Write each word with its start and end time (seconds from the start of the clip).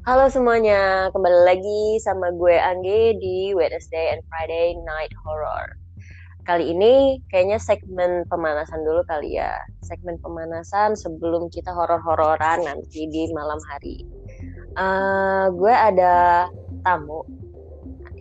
Halo 0.00 0.32
semuanya, 0.32 1.12
kembali 1.12 1.44
lagi 1.44 2.00
sama 2.00 2.32
gue 2.32 2.56
Angge 2.56 3.20
di 3.20 3.52
Wednesday 3.52 4.16
and 4.16 4.24
Friday 4.32 4.72
Night 4.80 5.12
Horror. 5.20 5.76
Kali 6.48 6.72
ini 6.72 7.20
kayaknya 7.28 7.60
segmen 7.60 8.24
pemanasan 8.32 8.80
dulu 8.80 9.04
kali 9.04 9.36
ya. 9.36 9.60
Segmen 9.84 10.16
pemanasan 10.24 10.96
sebelum 10.96 11.52
kita 11.52 11.76
horor-hororan 11.76 12.64
nanti 12.64 13.12
di 13.12 13.28
malam 13.36 13.60
hari. 13.68 14.08
Uh, 14.80 15.52
gue 15.52 15.68
ada 15.68 16.48
tamu 16.80 17.20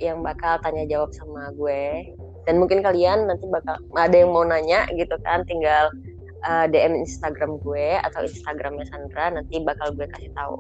yang 0.04 0.20
bakal 0.20 0.60
tanya 0.60 0.84
jawab 0.84 1.16
sama 1.16 1.48
gue. 1.56 2.12
Dan 2.44 2.60
mungkin 2.60 2.84
kalian 2.84 3.24
nanti 3.24 3.48
bakal 3.48 3.80
ada 3.96 4.20
yang 4.20 4.36
mau 4.36 4.44
nanya 4.44 4.84
gitu 5.00 5.16
kan, 5.24 5.48
tinggal 5.48 5.88
uh, 6.44 6.68
DM 6.68 7.08
Instagram 7.08 7.56
gue 7.64 8.04
atau 8.04 8.28
Instagramnya 8.28 8.84
Sandra 8.92 9.32
nanti 9.32 9.64
bakal 9.64 9.96
gue 9.96 10.12
kasih 10.12 10.36
tahu 10.36 10.60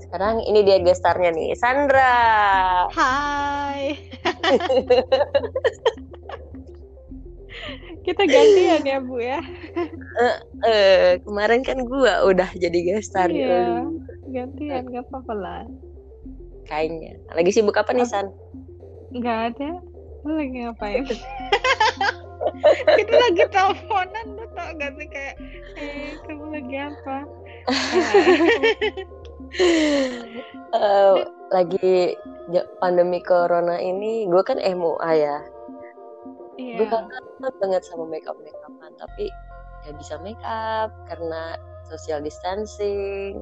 sekarang 0.00 0.40
ini 0.48 0.64
dia 0.64 0.80
gestarnya 0.80 1.30
nih, 1.32 1.52
Sandra. 1.56 2.88
Hai. 2.92 3.96
Kita 8.00 8.24
gantian 8.24 8.82
ya 8.82 8.98
Bu 8.98 9.20
ya. 9.20 9.44
Uh, 10.16 10.40
uh, 10.64 11.20
kemarin 11.20 11.60
kan 11.60 11.84
gua 11.84 12.24
udah 12.24 12.48
jadi 12.56 12.96
gestar 12.96 13.28
Iya, 13.28 13.86
gantian 14.32 14.88
gak 14.88 15.04
apa-apa 15.12 15.34
lah. 15.36 15.62
Kayaknya. 16.64 17.20
Lagi 17.36 17.50
sibuk 17.52 17.76
apa 17.76 17.92
nih 17.92 18.08
San? 18.08 18.32
Gak 19.20 19.54
ada. 19.54 19.70
Lu 20.24 20.32
lagi 20.36 20.64
ngapain? 20.64 21.04
Kita 22.96 23.14
lagi 23.14 23.44
teleponan 23.52 24.26
lu 24.32 24.44
tau 24.56 24.72
gak 24.80 24.96
sih 24.96 25.08
kayak 25.12 25.34
eh 25.76 26.16
kamu 26.24 26.44
lagi 26.56 26.76
apa? 26.80 27.16
uh, 30.74 31.16
lagi 31.50 32.14
pandemi 32.78 33.18
corona 33.22 33.78
ini 33.78 34.26
gue 34.30 34.42
kan 34.42 34.58
MUA 34.58 35.10
ya. 35.18 35.38
Yeah. 36.60 36.76
gue 36.76 36.86
kangen 36.92 37.24
banget 37.40 37.82
sama 37.88 38.04
makeup 38.04 38.36
makeupan 38.36 38.92
tapi 39.00 39.32
ya 39.88 39.96
bisa 39.96 40.20
makeup 40.20 40.92
karena 41.08 41.56
social 41.88 42.20
distancing. 42.20 43.40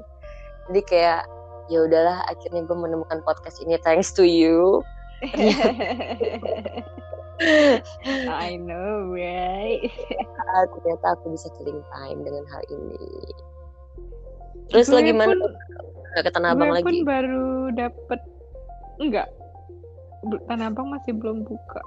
Jadi 0.70 0.80
kayak 0.86 1.26
ya 1.69 1.84
udahlah 1.84 2.22
akhirnya 2.30 2.62
gue 2.64 2.76
menemukan 2.78 3.20
podcast 3.26 3.58
ini 3.60 3.76
thanks 3.82 4.14
to 4.14 4.22
you. 4.22 4.80
I 8.30 8.54
know 8.58 9.10
right? 9.10 9.82
Ternyata 10.74 11.06
aku 11.19 11.34
bisa 11.34 11.50
killing 11.58 11.82
time 11.91 12.22
dengan 12.22 12.46
hal 12.50 12.62
ini 12.70 13.34
terus 14.69 14.88
lagi 14.92 15.12
mana 15.12 15.34
Gak 16.16 16.24
ke 16.24 16.30
Tanah 16.34 16.56
Abang 16.56 16.72
lagi? 16.72 16.83
pun 16.83 16.98
baru 17.05 17.70
dapet 17.77 18.20
enggak 18.98 19.28
Tanah 20.50 20.66
Abang 20.72 20.88
masih 20.91 21.14
belum 21.14 21.47
buka 21.47 21.78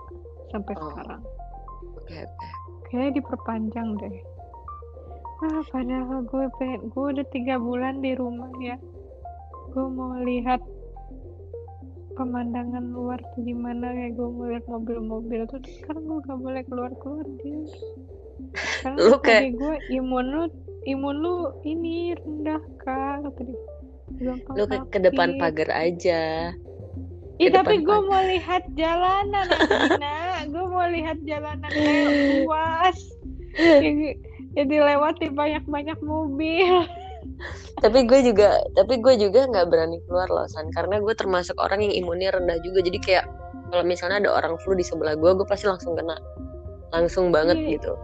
sampai 0.51 0.73
oh. 0.77 0.91
sekarang. 0.91 1.21
Oke 1.23 2.11
okay, 2.11 2.21
oke. 2.27 2.35
Okay. 2.35 2.51
Kayaknya 2.91 3.11
diperpanjang 3.23 3.89
deh. 4.03 4.17
Ah 5.41 5.63
padahal 5.73 6.21
gue 6.27 6.45
pengen 6.61 6.81
gue 6.91 7.05
udah 7.17 7.27
tiga 7.33 7.55
bulan 7.57 8.03
di 8.03 8.11
rumah 8.13 8.51
ya. 8.61 8.77
Gue 9.71 9.87
mau 9.87 10.19
lihat 10.21 10.61
pemandangan 12.19 12.91
luar 12.91 13.17
tuh 13.33 13.41
gimana 13.47 13.95
kayak 13.95 14.19
gue 14.19 14.27
mau 14.27 14.45
lihat 14.51 14.65
mobil-mobil 14.67 15.41
tuh 15.47 15.63
sekarang 15.79 16.03
gue 16.05 16.19
gak 16.27 16.39
boleh 16.39 16.63
keluar 16.67 16.91
keluar 16.99 17.25
dia. 17.41 17.63
Karena 18.83 18.99
lu 18.99 19.17
kayak 19.23 19.55
gue 19.55 19.75
imun 19.95 20.25
lu 20.27 20.43
imun 20.89 21.15
lu 21.21 21.35
ini 21.65 22.17
rendah 22.17 22.61
kak 22.81 23.25
tadi 23.37 23.55
lu 24.21 24.65
ke, 24.67 24.77
ke 24.91 24.99
depan 24.99 25.37
pagar 25.37 25.69
aja 25.71 26.51
Ih, 27.41 27.49
tapi 27.49 27.81
gue 27.81 27.99
mau 28.05 28.21
lihat 28.21 28.69
jalanan, 28.77 29.49
Nah, 29.97 30.45
gue 30.45 30.65
mau 30.69 30.85
lihat 30.85 31.17
jalanan 31.25 31.73
yang 31.73 32.45
luas. 32.45 32.97
Jadi, 33.57 34.77
lewati 34.77 35.33
banyak-banyak 35.33 35.97
mobil. 36.05 36.85
tapi 37.81 38.05
gue 38.05 38.29
juga, 38.29 38.61
tapi 38.77 39.01
gue 39.01 39.17
juga 39.17 39.49
nggak 39.49 39.73
berani 39.73 39.97
keluar 40.05 40.29
loh, 40.29 40.45
San. 40.53 40.69
Karena 40.69 41.01
gue 41.01 41.17
termasuk 41.17 41.57
orang 41.57 41.81
yang 41.81 42.05
imunnya 42.05 42.29
rendah 42.29 42.61
juga. 42.61 42.85
Jadi 42.85 43.01
kayak 43.01 43.25
kalau 43.73 43.89
misalnya 43.89 44.21
ada 44.21 44.31
orang 44.37 44.61
flu 44.61 44.77
di 44.77 44.85
sebelah 44.85 45.17
gue, 45.17 45.31
gue 45.33 45.47
pasti 45.49 45.65
langsung 45.65 45.97
kena, 45.97 46.21
langsung 46.93 47.33
banget 47.33 47.57
iya. 47.57 47.81
gitu. 47.81 47.97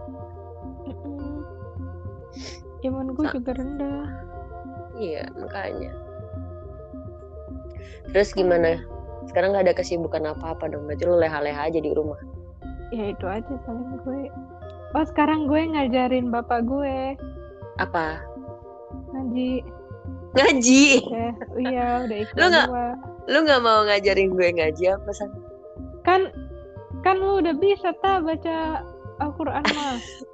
Imun 2.86 3.14
gue 3.18 3.26
juga 3.34 3.58
rendah. 3.58 4.06
Iya, 4.98 5.30
makanya. 5.34 5.92
Terus 8.14 8.30
gimana? 8.32 8.82
Sekarang 9.28 9.52
gak 9.52 9.68
ada 9.68 9.74
kesibukan 9.76 10.24
apa-apa 10.32 10.70
dong. 10.70 10.88
Berarti 10.88 11.04
lu 11.04 11.18
leha-leha 11.20 11.68
aja 11.68 11.78
di 11.78 11.90
rumah. 11.92 12.18
Ya 12.88 13.12
itu 13.12 13.26
aja 13.28 13.52
paling 13.68 14.00
gue. 14.02 14.32
Oh 14.96 15.04
sekarang 15.04 15.44
gue 15.50 15.60
ngajarin 15.68 16.32
bapak 16.32 16.64
gue. 16.64 17.18
Apa? 17.76 18.24
Ngaji. 19.12 19.60
Ngaji? 20.32 20.84
Ya, 21.04 21.28
iya 21.60 21.86
udah 22.08 22.18
ikut 22.24 22.34
lu 22.36 22.46
gak, 22.48 22.68
Lu 23.28 23.38
gak 23.44 23.60
mau 23.60 23.84
ngajarin 23.84 24.32
gue 24.32 24.48
ngaji 24.56 24.84
apa 24.96 25.10
san? 25.12 25.30
Kan 26.08 26.32
kan 27.04 27.20
lu 27.20 27.44
udah 27.44 27.52
bisa 27.60 27.92
ta 28.00 28.24
baca 28.24 28.80
Al-Quran 29.20 29.64
mah. 29.76 30.00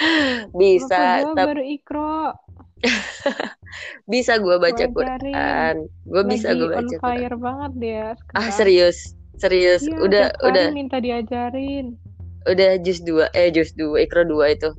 bisa. 0.60 1.28
Gue 1.28 1.34
baru 1.36 1.62
ikro. 1.64 2.34
bisa 4.12 4.40
gue 4.40 4.56
baca 4.56 4.84
Quran. 4.88 5.74
Gue 6.08 6.22
bisa 6.24 6.56
gue 6.56 6.68
baca 6.68 6.80
on 6.80 6.88
fire 6.96 7.34
Quran. 7.36 7.44
banget 7.44 7.72
dia 7.76 8.04
sekarang. 8.16 8.40
ah 8.40 8.48
serius 8.48 9.20
serius. 9.40 9.82
Iya, 9.88 9.96
udah 10.04 10.26
udah. 10.44 10.66
minta 10.76 11.00
diajarin. 11.00 11.96
Udah 12.44 12.76
jus 12.84 13.00
dua 13.00 13.32
eh 13.32 13.48
jus 13.48 13.72
dua 13.72 14.04
ikro 14.04 14.28
dua 14.28 14.52
itu. 14.52 14.70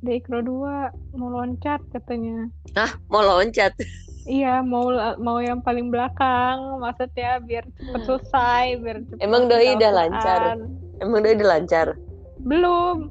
Udah 0.00 0.14
ikro 0.14 0.38
dua 0.40 0.94
mau 1.18 1.28
loncat 1.34 1.82
katanya. 1.90 2.46
Ah 2.78 2.94
mau 3.10 3.26
loncat? 3.26 3.74
Iya 4.24 4.62
mau 4.62 4.88
mau 5.18 5.42
yang 5.42 5.60
paling 5.60 5.90
belakang. 5.90 6.78
Maksudnya 6.78 7.42
biar 7.42 7.66
cepet 7.74 8.02
selesai 8.06 8.64
biar 8.80 8.96
cepet 9.02 9.20
emang 9.20 9.50
doi 9.50 9.74
udah 9.74 9.90
lancar? 9.92 10.40
Emang 11.02 11.20
doi 11.26 11.34
udah 11.34 11.48
lancar? 11.58 11.86
Belum. 12.40 13.10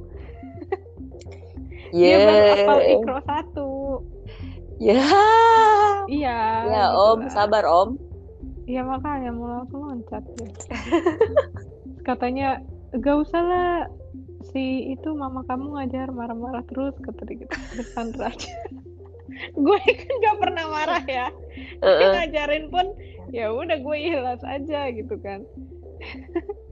Dia 1.93 2.17
hafal 2.57 2.79
ikro 2.89 3.19
satu. 3.21 3.69
Ya. 4.81 5.05
Iya. 6.09 6.39
Ya 6.65 6.83
gitu 6.89 7.05
Om, 7.05 7.19
lah. 7.21 7.31
sabar 7.31 7.63
Om. 7.69 7.89
Iya 8.65 8.81
makanya 8.81 9.29
mau 9.29 9.61
langsung 9.61 9.85
loncat 9.85 10.23
ya. 10.41 10.49
Katanya 12.07 12.49
gak 12.97 13.17
usah 13.21 13.41
lah 13.45 13.71
si 14.49 14.91
itu 14.93 15.09
mama 15.13 15.45
kamu 15.45 15.77
ngajar 15.77 16.09
marah-marah 16.09 16.65
terus 16.65 16.97
kata 16.97 17.29
dia 17.29 17.45
gitu. 17.45 17.55
Sandra 17.93 18.33
aja. 18.33 18.49
gue 19.65 19.79
kan 19.85 20.13
gak 20.17 20.37
pernah 20.41 20.65
marah 20.73 21.03
ya. 21.05 21.27
Uh 21.79 21.87
-uh. 21.87 22.11
ngajarin 22.17 22.73
pun 22.73 22.89
ya 23.29 23.53
udah 23.53 23.77
gue 23.77 23.97
ikhlas 24.01 24.41
aja 24.41 24.89
gitu 24.89 25.13
kan. 25.21 25.45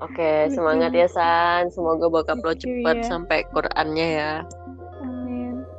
Oke, 0.00 0.48
semangat 0.48 0.96
ya 0.96 1.08
San. 1.08 1.68
Semoga 1.68 2.08
bokap 2.08 2.40
lo 2.40 2.56
cepet 2.56 2.96
iya. 3.00 3.06
sampai 3.06 3.44
Qurannya 3.52 4.08
ya 4.16 4.32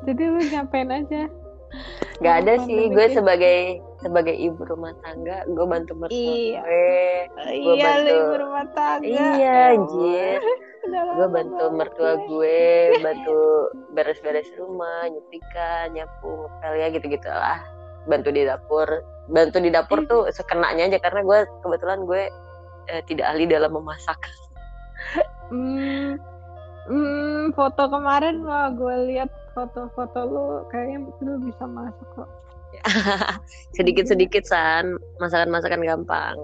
jadi 0.06 0.22
lu 0.28 0.42
ngapain 0.42 0.90
aja 0.90 1.24
Gak 2.20 2.36
ada 2.44 2.60
sih, 2.68 2.92
gue 2.92 3.08
sebagai 3.16 3.80
sebagai 4.04 4.36
ibu 4.36 4.60
rumah 4.68 4.92
tangga, 5.00 5.48
gue 5.48 5.66
bantu 5.66 5.96
mertua 5.96 6.20
iya. 6.20 6.60
gue. 6.60 7.00
Gue 7.64 7.76
iya, 7.80 7.86
bantu, 7.88 8.12
ibu 8.12 8.36
rumah 8.44 8.66
tangga. 8.76 9.08
Iya, 9.08 9.56
anjir. 9.72 10.42
gue 10.92 11.28
bantu 11.32 11.64
mertua 11.72 12.20
gue, 12.28 12.60
bantu 13.00 13.40
beres-beres 13.96 14.52
rumah, 14.60 15.08
nyetrika, 15.08 15.96
nyapu, 15.96 16.44
ngepel 16.44 16.74
ya 16.76 16.88
gitu-gitu 16.92 17.30
lah. 17.32 17.64
Bantu 18.04 18.36
di 18.36 18.44
dapur. 18.44 18.90
Bantu 19.32 19.58
di 19.64 19.72
dapur 19.72 20.04
tuh 20.12 20.28
sekenanya 20.36 20.92
aja 20.92 21.00
karena 21.00 21.24
gue 21.24 21.40
kebetulan 21.64 22.04
gue 22.04 22.24
eh, 22.90 23.02
tidak 23.06 23.30
ahli 23.34 23.46
dalam 23.46 23.76
memasak. 23.76 24.18
hmm, 25.52 26.18
hmm, 26.88 27.54
foto 27.54 27.90
kemarin 27.92 28.42
wah 28.46 28.72
gue 28.72 28.96
lihat 29.14 29.30
foto-foto 29.52 30.20
lu 30.26 30.46
kayaknya 30.72 31.12
lu 31.22 31.38
bisa 31.44 31.64
masak 31.68 32.08
kok. 32.16 32.30
Sedikit-sedikit 33.78 34.48
san. 34.48 34.96
Masakan-masakan 35.20 35.84
gampang. 35.84 36.40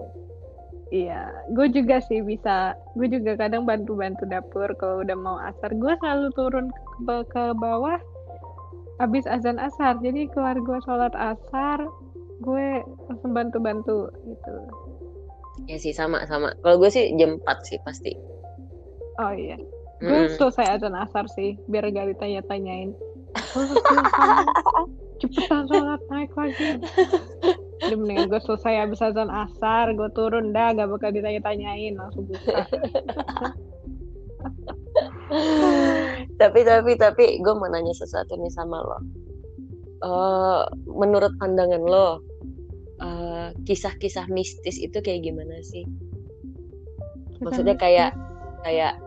Iya 0.92 1.31
gue 1.56 1.68
juga 1.72 2.04
sih 2.04 2.19
bisa. 2.19 2.75
Gue 3.00 3.07
juga 3.07 3.39
kadang 3.39 3.63
bantu-bantu 3.63 4.28
dapur 4.28 4.69
kalau 4.75 5.01
udah 5.07 5.18
mau 5.18 5.38
asar. 5.39 5.72
Gue 5.72 5.95
selalu 6.04 6.28
turun 6.36 6.68
ke, 7.07 7.16
ke 7.31 7.44
bawah 7.56 7.98
habis 8.98 9.30
azan 9.30 9.62
asar 9.62 10.01
jadi 10.01 10.25
keluar 10.34 10.57
gue 10.57 10.78
sholat 10.81 11.13
asar 11.13 11.86
gue 12.42 12.68
langsung 13.10 13.31
bantu-bantu 13.34 14.10
gitu 14.25 14.56
ya 15.68 15.78
sih 15.78 15.94
sama 15.94 16.24
sama. 16.25 16.56
Kalau 16.64 16.80
gue 16.80 16.90
sih 16.90 17.14
jam 17.19 17.38
4 17.44 17.68
sih 17.68 17.78
pasti. 17.84 18.12
Oh 19.19 19.31
iya. 19.36 19.60
Gue 20.00 20.30
mm. 20.30 20.38
selesai 20.40 20.80
azan 20.80 20.96
asar 20.96 21.28
sih 21.28 21.60
biar 21.68 21.92
gak 21.92 22.16
ditanya-tanyain. 22.16 22.96
Cepetan 25.19 25.66
sholat 25.68 26.02
naik 26.14 26.31
lagi. 26.38 26.78
Udah 27.90 27.98
mendingan 27.98 28.30
gue 28.30 28.42
selesai 28.42 28.86
habis 28.88 29.02
azan 29.02 29.30
asar 29.30 29.92
gue 29.94 30.10
turun 30.14 30.54
dah 30.56 30.74
gak 30.74 30.90
bakal 30.90 31.10
ditanya-tanyain 31.12 31.98
langsung 31.98 32.25
buka. 32.30 32.66
Tapi 36.38 36.60
tapi 36.63 36.92
tapi 36.96 37.25
gue 37.44 37.54
mau 37.58 37.68
nanya 37.68 37.92
sesuatu 37.92 38.38
nih 38.40 38.54
sama 38.54 38.80
lo. 38.80 39.00
Uh, 39.98 40.62
menurut 40.86 41.34
pandangan 41.42 41.81
lo 41.81 42.22
uh, 43.48 43.54
kisah-kisah 43.64 44.28
mistis 44.28 44.76
itu 44.76 45.00
kayak 45.00 45.24
gimana 45.24 45.64
sih? 45.64 45.88
Maksudnya 47.40 47.80
kayak 47.80 48.12
kayak 48.68 49.00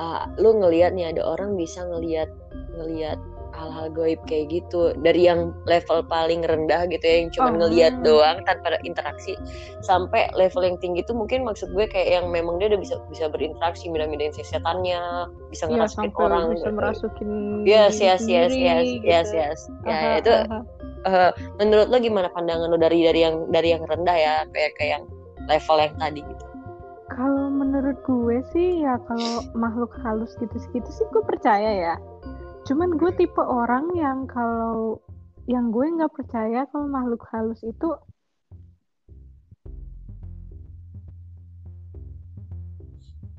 uh, 0.00 0.26
lu 0.40 0.58
ngelihat 0.58 0.96
nih 0.96 1.14
ada 1.14 1.22
orang 1.22 1.54
bisa 1.54 1.84
ngelihat 1.86 2.28
ngelihat 2.74 3.20
hal-hal 3.56 3.88
goib 3.90 4.20
kayak 4.28 4.52
gitu 4.52 4.92
dari 5.00 5.26
yang 5.26 5.50
level 5.64 6.04
paling 6.06 6.44
rendah 6.44 6.84
gitu 6.92 7.02
ya 7.02 7.16
yang 7.24 7.30
cuma 7.32 7.48
oh. 7.50 7.54
ngelihat 7.58 7.94
doang 8.04 8.44
tanpa 8.44 8.76
interaksi 8.84 9.34
sampai 9.80 10.28
level 10.36 10.62
yang 10.62 10.76
tinggi 10.78 11.00
itu 11.02 11.16
mungkin 11.16 11.42
maksud 11.48 11.72
gue 11.72 11.88
kayak 11.88 12.20
yang 12.20 12.26
memang 12.28 12.60
dia 12.60 12.68
udah 12.70 12.80
bisa 12.80 12.94
bisa 13.08 13.26
berinteraksi 13.32 13.88
mindahin 13.88 14.32
si 14.36 14.44
setannya 14.44 15.32
bisa 15.48 15.66
iya, 15.66 15.72
ngerasukin 15.80 16.12
ya, 16.12 16.20
orang 16.20 16.44
bisa 16.52 16.68
gitu. 16.68 16.76
merasukin 16.76 17.30
yes 17.64 17.94
yes 17.98 18.22
yes 18.28 18.52
yes 18.52 18.84
gitu. 18.84 19.08
yes 19.08 19.28
yes 19.32 19.58
ya 19.88 19.96
aha, 19.96 20.10
itu 20.20 20.32
aha. 20.32 20.60
Uh, 21.06 21.30
menurut 21.62 21.86
lo 21.88 22.02
gimana 22.02 22.26
pandangan 22.34 22.66
lo 22.66 22.78
dari 22.78 23.06
dari 23.06 23.22
yang 23.22 23.46
dari 23.54 23.72
yang 23.72 23.82
rendah 23.86 24.16
ya 24.16 24.34
kayak 24.50 24.74
kayak 24.76 24.90
yang 25.00 25.04
level 25.46 25.78
yang 25.78 25.94
tadi 25.96 26.20
gitu 26.20 26.44
kalau 27.06 27.46
menurut 27.48 27.94
gue 28.02 28.42
sih 28.50 28.82
ya 28.82 28.98
kalau 29.06 29.46
makhluk 29.54 29.94
halus 30.02 30.34
gitu-gitu 30.42 30.90
sih 30.90 31.06
gue 31.14 31.22
percaya 31.22 31.70
ya 31.70 31.94
cuman 32.66 32.98
gue 32.98 33.14
tipe 33.14 33.38
orang 33.38 33.94
yang 33.94 34.26
kalau 34.26 34.98
yang 35.46 35.70
gue 35.70 35.86
nggak 35.86 36.10
percaya 36.10 36.66
kalau 36.74 36.90
makhluk 36.90 37.22
halus 37.30 37.62
itu 37.62 37.94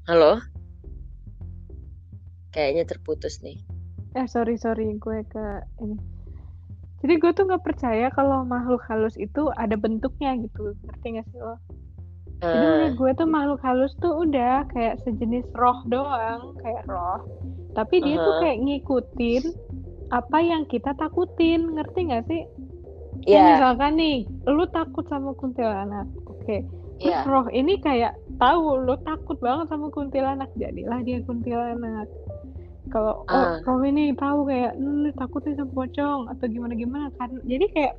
halo? 0.07 0.39
Kayaknya 2.56 2.88
terputus 2.88 3.44
nih. 3.44 3.59
Eh 4.15 4.24
sorry 4.31 4.56
sorry 4.56 4.95
gue 4.95 5.19
ke 5.27 5.45
ini. 5.83 6.00
Jadi 7.03 7.13
gue 7.19 7.31
tuh 7.35 7.44
nggak 7.51 7.68
percaya 7.68 8.07
kalau 8.15 8.47
makhluk 8.47 8.79
halus 8.88 9.19
itu 9.19 9.51
ada 9.59 9.75
bentuknya 9.75 10.39
gitu. 10.39 10.71
Ngerti 10.88 11.19
gak 11.19 11.27
sih 11.35 11.39
lo? 11.44 11.59
Jadi 12.39 12.56
eh. 12.56 12.63
menurut 12.63 12.94
gue 12.95 13.12
tuh 13.19 13.27
makhluk 13.27 13.59
halus 13.68 13.91
tuh 14.00 14.24
udah 14.24 14.63
kayak 14.71 15.03
sejenis 15.03 15.44
roh 15.59 15.83
doang 15.91 16.56
kayak 16.63 16.88
roh 16.88 17.27
tapi 17.77 18.01
dia 18.01 18.18
uh 18.18 18.19
-huh. 18.19 18.25
tuh 18.25 18.35
kayak 18.41 18.57
ngikutin 18.65 19.44
apa 20.09 20.38
yang 20.41 20.63
kita 20.65 20.97
takutin 20.97 21.77
ngerti 21.77 22.00
gak 22.09 22.25
sih 22.25 22.44
yeah. 23.27 23.59
misalkan 23.59 24.00
nih 24.00 24.18
lu 24.50 24.65
takut 24.74 25.06
sama 25.12 25.35
kuntilanak 25.35 26.07
oke 26.25 26.41
okay. 26.41 26.65
terus 26.97 27.13
yeah. 27.21 27.29
roh 27.29 27.45
ini 27.53 27.77
kayak 27.83 28.18
tahu 28.41 28.81
lu 28.81 28.95
takut 29.03 29.38
banget 29.44 29.68
sama 29.69 29.91
kuntilanak 29.91 30.50
jadilah 30.56 31.00
dia 31.03 31.21
kuntilanak 31.27 32.07
kalau 32.88 33.27
uh. 33.27 33.35
oh, 33.35 33.35
ah. 33.35 33.56
roh 33.68 33.83
ini 33.83 34.15
tahu 34.15 34.47
kayak 34.47 34.74
lu 34.79 35.12
takut 35.19 35.44
nih 35.44 35.59
sama 35.59 35.71
pocong 35.75 36.21
atau 36.31 36.45
gimana 36.47 36.74
gimana 36.74 37.07
kan 37.19 37.29
jadi 37.44 37.65
kayak 37.75 37.94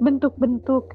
bentuk-bentuk 0.00 0.88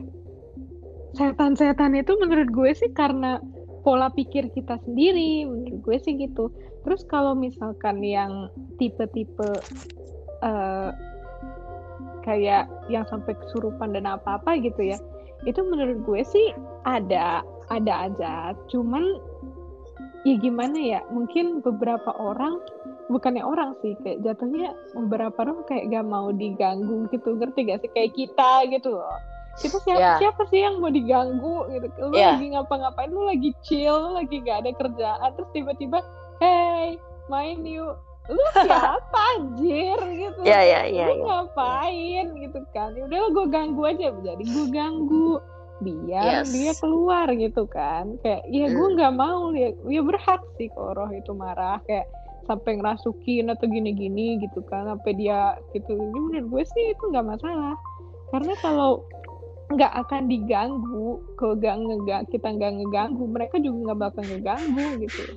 setan-setan 1.16 1.96
itu 1.96 2.12
menurut 2.20 2.50
gue 2.52 2.72
sih 2.76 2.92
karena 2.92 3.40
pola 3.86 4.12
pikir 4.12 4.52
kita 4.52 4.76
sendiri 4.84 5.48
menurut 5.48 5.80
gue 5.80 5.98
sih 6.04 6.18
gitu 6.20 6.52
terus 6.88 7.04
kalau 7.12 7.36
misalkan 7.36 8.00
yang 8.00 8.48
tipe-tipe 8.80 9.52
uh, 10.40 10.96
kayak 12.24 12.72
yang 12.88 13.04
sampai 13.12 13.36
kesurupan 13.36 13.92
dan 13.92 14.08
apa-apa 14.08 14.56
gitu 14.64 14.96
ya 14.96 14.98
itu 15.46 15.60
menurut 15.62 16.02
gue 16.08 16.22
sih 16.26 16.48
ada 16.88 17.46
ada 17.68 18.10
aja. 18.10 18.56
Cuman 18.72 19.04
ya 20.26 20.36
gimana 20.40 20.76
ya 20.80 21.00
mungkin 21.14 21.62
beberapa 21.62 22.16
orang 22.18 22.60
bukannya 23.08 23.44
orang 23.44 23.78
sih 23.80 23.96
kayak 24.04 24.24
jatuhnya 24.26 24.76
beberapa 24.96 25.36
orang 25.46 25.64
kayak 25.70 25.94
gak 25.94 26.08
mau 26.08 26.34
diganggu 26.34 27.06
gitu. 27.14 27.38
Ngerti 27.38 27.70
gak 27.70 27.80
sih? 27.86 27.92
Kayak 27.94 28.12
kita 28.16 28.52
gitu 28.72 28.98
loh. 28.98 29.20
Kita 29.58 29.82
siapa 29.82 29.98
yeah. 29.98 30.18
siapa 30.22 30.46
sih 30.54 30.62
yang 30.62 30.78
mau 30.82 30.90
diganggu 30.94 31.70
gitu? 31.70 31.88
Lu 32.10 32.16
yeah. 32.18 32.38
lagi 32.38 32.48
ngapa-ngapain? 32.54 33.10
Lu 33.14 33.26
lagi 33.26 33.52
chill 33.62 33.94
lu 33.94 34.10
lagi 34.18 34.42
gak 34.42 34.66
ada 34.66 34.72
kerjaan. 34.74 35.30
Terus 35.38 35.50
tiba-tiba 35.54 36.00
hey 36.42 36.98
main 37.28 37.62
yuk. 37.64 37.96
Lu 38.28 38.44
siapa 38.68 39.22
anjir? 39.40 40.00
Gitu. 40.00 40.40
Yeah, 40.44 40.64
yeah, 40.64 40.84
yeah, 40.88 41.08
lu 41.08 41.24
yeah. 41.24 41.26
ngapain? 41.28 42.26
Gitu 42.36 42.60
kan. 42.76 42.92
Ya 42.96 43.08
udah 43.08 43.20
gue 43.32 43.46
ganggu 43.48 43.82
aja. 43.88 44.12
Jadi 44.12 44.44
gue 44.44 44.66
ganggu. 44.72 45.40
Biar 45.78 46.42
yes. 46.42 46.50
dia 46.50 46.74
keluar 46.82 47.30
gitu 47.32 47.70
kan. 47.70 48.18
Kayak 48.26 48.42
ya 48.50 48.66
gue 48.74 48.88
hmm. 48.90 48.96
nggak 48.98 49.14
mm. 49.14 49.22
mau 49.22 49.54
ya 49.54 49.70
ya 49.86 50.02
berhak 50.02 50.42
sih 50.58 50.68
kalau 50.74 50.98
roh 50.98 51.12
itu 51.14 51.32
marah. 51.38 51.80
Kayak 51.86 52.10
sampai 52.50 52.80
ngerasukin 52.80 53.52
atau 53.52 53.68
gini-gini 53.70 54.42
gitu 54.42 54.66
kan. 54.66 54.90
Sampai 54.90 55.16
dia 55.16 55.56
gitu. 55.72 55.94
Ini 55.94 56.18
menurut 56.18 56.46
gue 56.50 56.64
sih 56.66 56.86
itu 56.92 57.04
nggak 57.14 57.28
masalah. 57.38 57.78
Karena 58.34 58.54
kalau 58.60 59.06
nggak 59.68 59.94
akan 60.08 60.32
diganggu 60.32 61.20
ke 61.36 61.48
gak 61.60 61.76
ngegang 61.76 62.24
kita 62.32 62.48
nggak 62.56 62.72
ngeganggu 62.80 63.28
mereka 63.28 63.60
juga 63.60 63.92
nggak 63.92 64.00
bakal 64.00 64.24
ngeganggu 64.24 64.88
gitu 65.04 65.36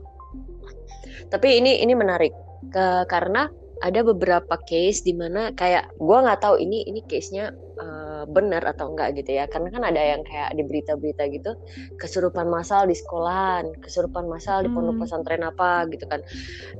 tapi 1.32 1.58
ini 1.62 1.80
ini 1.82 1.92
menarik 1.94 2.32
ke 2.70 3.08
karena 3.08 3.48
ada 3.80 4.04
beberapa 4.04 4.60
case 4.68 5.00
di 5.00 5.16
mana 5.16 5.56
kayak 5.56 5.96
gue 5.96 6.18
nggak 6.20 6.40
tahu 6.44 6.60
ini 6.60 6.84
ini 6.84 7.00
case 7.08 7.32
nya 7.32 7.48
uh, 7.80 8.28
benar 8.28 8.60
atau 8.68 8.92
enggak 8.92 9.16
gitu 9.16 9.40
ya 9.40 9.48
karena 9.48 9.72
kan 9.72 9.82
ada 9.88 10.00
yang 10.04 10.20
kayak 10.20 10.52
di 10.52 10.62
berita-berita 10.68 11.24
gitu 11.32 11.56
kesurupan 11.96 12.44
massal 12.52 12.84
di 12.84 12.92
sekolahan 12.92 13.72
kesurupan 13.80 14.28
massal 14.28 14.60
di 14.60 14.68
pondok 14.68 15.00
hmm. 15.00 15.02
pesantren 15.08 15.44
apa 15.48 15.88
gitu 15.88 16.04
kan 16.04 16.20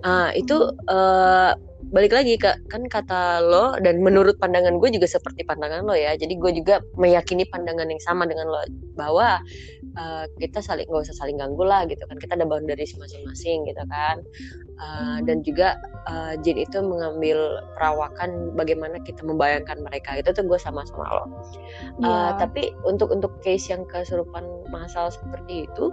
uh, 0.04 0.28
itu 0.36 0.76
uh, 0.92 1.56
balik 1.88 2.12
lagi 2.12 2.36
ke 2.36 2.52
kan 2.68 2.84
kata 2.86 3.40
lo 3.40 3.74
dan 3.80 4.04
menurut 4.04 4.36
pandangan 4.36 4.76
gue 4.76 4.92
juga 4.92 5.08
seperti 5.08 5.42
pandangan 5.48 5.88
lo 5.88 5.96
ya. 5.96 6.12
Jadi 6.14 6.36
gue 6.36 6.52
juga 6.52 6.84
meyakini 7.00 7.48
pandangan 7.48 7.88
yang 7.88 8.02
sama 8.04 8.28
dengan 8.28 8.52
lo 8.52 8.60
bahwa 8.94 9.40
uh, 9.96 10.24
kita 10.36 10.60
saling 10.60 10.84
nggak 10.86 11.08
usah 11.08 11.16
saling 11.16 11.40
ganggu 11.40 11.64
lah 11.64 11.88
gitu 11.88 12.04
kan. 12.04 12.20
Kita 12.20 12.36
ada 12.36 12.46
boundaries 12.46 12.92
masing-masing 13.00 13.64
gitu 13.66 13.82
kan. 13.88 14.20
Uh, 14.80 15.20
dan 15.28 15.44
juga 15.44 15.76
uh, 16.08 16.36
jin 16.40 16.56
itu 16.56 16.80
mengambil 16.80 17.60
perawakan 17.76 18.52
bagaimana 18.54 19.00
kita 19.00 19.24
membayangkan 19.24 19.80
mereka. 19.80 20.20
Itu 20.20 20.36
tuh 20.36 20.44
gue 20.46 20.60
sama 20.60 20.84
sama 20.84 21.08
lo. 21.10 21.24
Yeah. 21.98 22.06
uh, 22.06 22.32
tapi 22.36 22.76
untuk 22.84 23.10
untuk 23.10 23.40
case 23.40 23.72
yang 23.72 23.88
kesurupan 23.88 24.44
masal 24.70 25.10
seperti 25.10 25.66
itu 25.66 25.90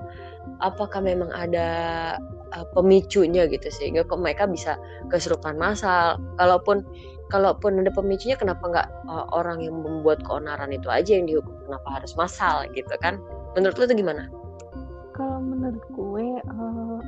apakah 0.64 1.00
memang 1.04 1.30
ada 1.34 1.70
uh, 2.54 2.66
pemicunya 2.74 3.46
gitu 3.48 3.68
sehingga 3.70 4.08
kok 4.08 4.20
mereka 4.20 4.48
bisa 4.48 4.76
kesurupan 5.12 5.60
massal 5.60 6.18
kalaupun 6.40 6.84
kalaupun 7.28 7.84
ada 7.84 7.92
pemicunya 7.92 8.40
kenapa 8.40 8.64
nggak 8.68 8.90
uh, 9.08 9.28
orang 9.36 9.60
yang 9.60 9.76
membuat 9.80 10.24
keonaran 10.24 10.72
itu 10.72 10.88
aja 10.88 11.20
yang 11.20 11.28
dihukum? 11.28 11.56
Kenapa 11.68 12.02
harus 12.02 12.16
massal 12.16 12.68
gitu 12.72 12.94
kan? 13.04 13.20
Menurut 13.56 13.76
lu 13.80 13.84
itu 13.88 13.96
gimana? 14.00 14.32
Kalau 15.16 15.42
menurut 15.42 15.84
gue 15.92 16.28
uh, 16.46 17.00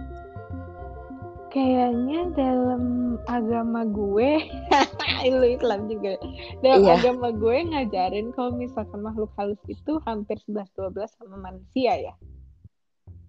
kayaknya 1.50 2.30
dalam 2.38 3.16
agama 3.26 3.86
gue 3.90 4.46
lu 5.34 5.46
Islam 5.46 5.90
juga 5.90 6.18
dalam 6.62 6.86
iya. 6.86 6.96
agama 7.02 7.34
gue 7.34 7.58
ngajarin 7.74 8.30
kalau 8.38 8.54
misalkan 8.54 9.02
makhluk 9.02 9.34
halus 9.36 9.62
itu 9.66 9.98
hampir 10.06 10.38
11-12 10.46 10.94
sama 11.10 11.38
manusia 11.42 11.94
ya 11.98 12.14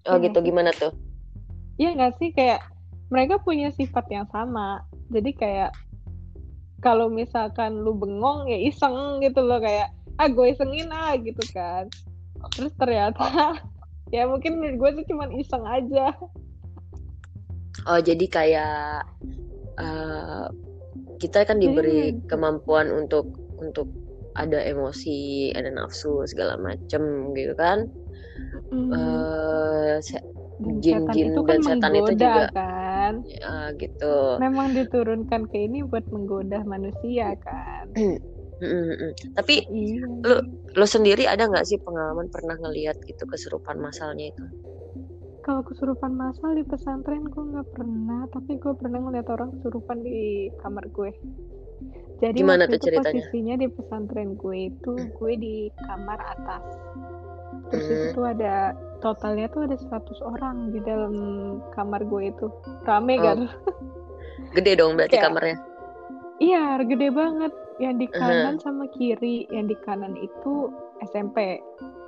oh 0.08 0.16
ya, 0.16 0.24
gitu 0.28 0.38
gimana 0.40 0.70
tuh 0.72 0.94
Iya 1.80 1.96
nggak 1.96 2.14
sih 2.20 2.28
kayak 2.36 2.60
mereka 3.08 3.40
punya 3.40 3.72
sifat 3.72 4.04
yang 4.12 4.28
sama. 4.28 4.84
Jadi 5.08 5.32
kayak 5.32 5.72
kalau 6.84 7.08
misalkan 7.08 7.80
lu 7.80 7.96
bengong 7.96 8.52
ya 8.52 8.60
iseng 8.68 9.24
gitu 9.24 9.40
loh 9.40 9.64
kayak 9.64 9.88
ah 10.20 10.28
gue 10.28 10.46
isengin 10.52 10.92
ah 10.92 11.16
gitu 11.16 11.40
kan. 11.56 11.88
Terus 12.52 12.76
ternyata 12.76 13.56
ya 14.14 14.28
mungkin 14.28 14.60
gue 14.60 14.90
tuh 14.92 15.04
cuma 15.08 15.24
iseng 15.32 15.64
aja. 15.64 16.12
Oh 17.88 17.96
jadi 17.96 18.28
kayak 18.28 19.08
uh, 19.80 20.52
kita 21.16 21.48
kan 21.48 21.64
diberi 21.64 22.12
jadi, 22.12 22.28
kemampuan 22.28 22.92
untuk 22.92 23.24
untuk 23.56 23.88
ada 24.36 24.60
emosi, 24.60 25.48
ada 25.56 25.72
nafsu 25.72 26.28
segala 26.28 26.60
macem 26.60 27.32
gitu 27.32 27.56
kan. 27.56 27.88
Mm. 28.70 28.90
Uh, 28.94 29.98
jin-jin 30.60 31.32
itu 31.32 31.40
kan 31.40 31.58
dan 31.58 31.60
setan 31.64 31.92
itu 31.96 32.12
juga 32.20 32.44
kan 32.52 33.12
ya 33.24 33.72
gitu 33.80 34.36
memang 34.36 34.76
diturunkan 34.76 35.48
ke 35.48 35.56
ini 35.56 35.80
buat 35.82 36.04
menggoda 36.12 36.60
manusia 36.68 37.32
kan 37.40 37.88
tapi 39.40 39.64
iya. 39.72 40.04
lo 40.20 40.44
lo 40.76 40.84
sendiri 40.84 41.24
ada 41.24 41.48
nggak 41.48 41.64
sih 41.64 41.80
pengalaman 41.80 42.28
pernah 42.28 42.60
ngelihat 42.60 43.00
gitu 43.08 43.24
kesurupan 43.24 43.80
masalnya 43.80 44.28
itu 44.28 44.44
kalau 45.40 45.64
kesurupan 45.64 46.12
masal 46.12 46.52
di 46.52 46.64
pesantren 46.68 47.24
gue 47.24 47.44
nggak 47.56 47.68
pernah 47.72 48.28
tapi 48.28 48.60
gue 48.60 48.72
pernah 48.76 49.00
ngeliat 49.00 49.26
orang 49.32 49.50
kesurupan 49.58 50.04
di 50.04 50.52
kamar 50.60 50.84
gue 50.92 51.10
Jadi 52.20 52.44
Gimana 52.44 52.68
waktu 52.68 52.76
tuh 52.76 52.78
itu 52.78 52.86
ceritanya? 52.92 53.24
posisinya 53.24 53.54
di 53.56 53.66
pesantren 53.72 54.30
gue 54.36 54.58
itu 54.68 54.92
gue 55.16 55.32
di 55.40 55.56
kamar 55.88 56.20
atas. 56.20 56.64
Terus 57.70 57.86
itu 57.86 58.04
Hmm. 58.04 58.14
tuh 58.14 58.26
ada 58.28 58.54
totalnya 58.98 59.46
tuh 59.46 59.64
ada 59.64 59.76
100 59.76 60.18
orang 60.20 60.70
di 60.70 60.80
dalam 60.80 61.14
kamar 61.70 62.02
gue 62.02 62.28
itu. 62.28 62.46
Rame 62.82 63.14
Oh. 63.14 63.22
kan? 63.22 63.38
Gede 64.54 64.72
dong 64.74 64.94
berarti 64.94 65.14
Kayak- 65.14 65.26
kamarnya. 65.26 65.56
Iya, 66.36 66.64
gede 66.82 67.08
banget. 67.10 67.52
Yang 67.78 67.94
di 67.96 68.06
kanan 68.10 68.56
sama 68.58 68.84
kiri. 68.88 69.44
Yang 69.46 69.66
di 69.66 69.76
kanan 69.78 70.14
itu 70.14 70.72
SMP, 71.02 71.60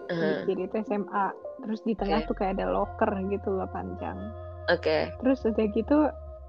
yang 0.08 0.16
di 0.16 0.16
Uh-huh. 0.16 0.44
kiri 0.46 0.62
itu 0.66 0.76
SMA. 0.82 1.26
Terus 1.60 1.80
di 1.82 1.94
tengah 1.94 2.18
Oke. 2.18 2.28
tuh 2.28 2.36
kayak 2.36 2.52
ada 2.56 2.66
locker 2.68 3.12
gitu 3.28 3.48
loh 3.52 3.68
panjang. 3.68 4.16
Oke. 4.66 5.12
Terus 5.14 5.44
udah 5.44 5.66
gitu 5.68 5.98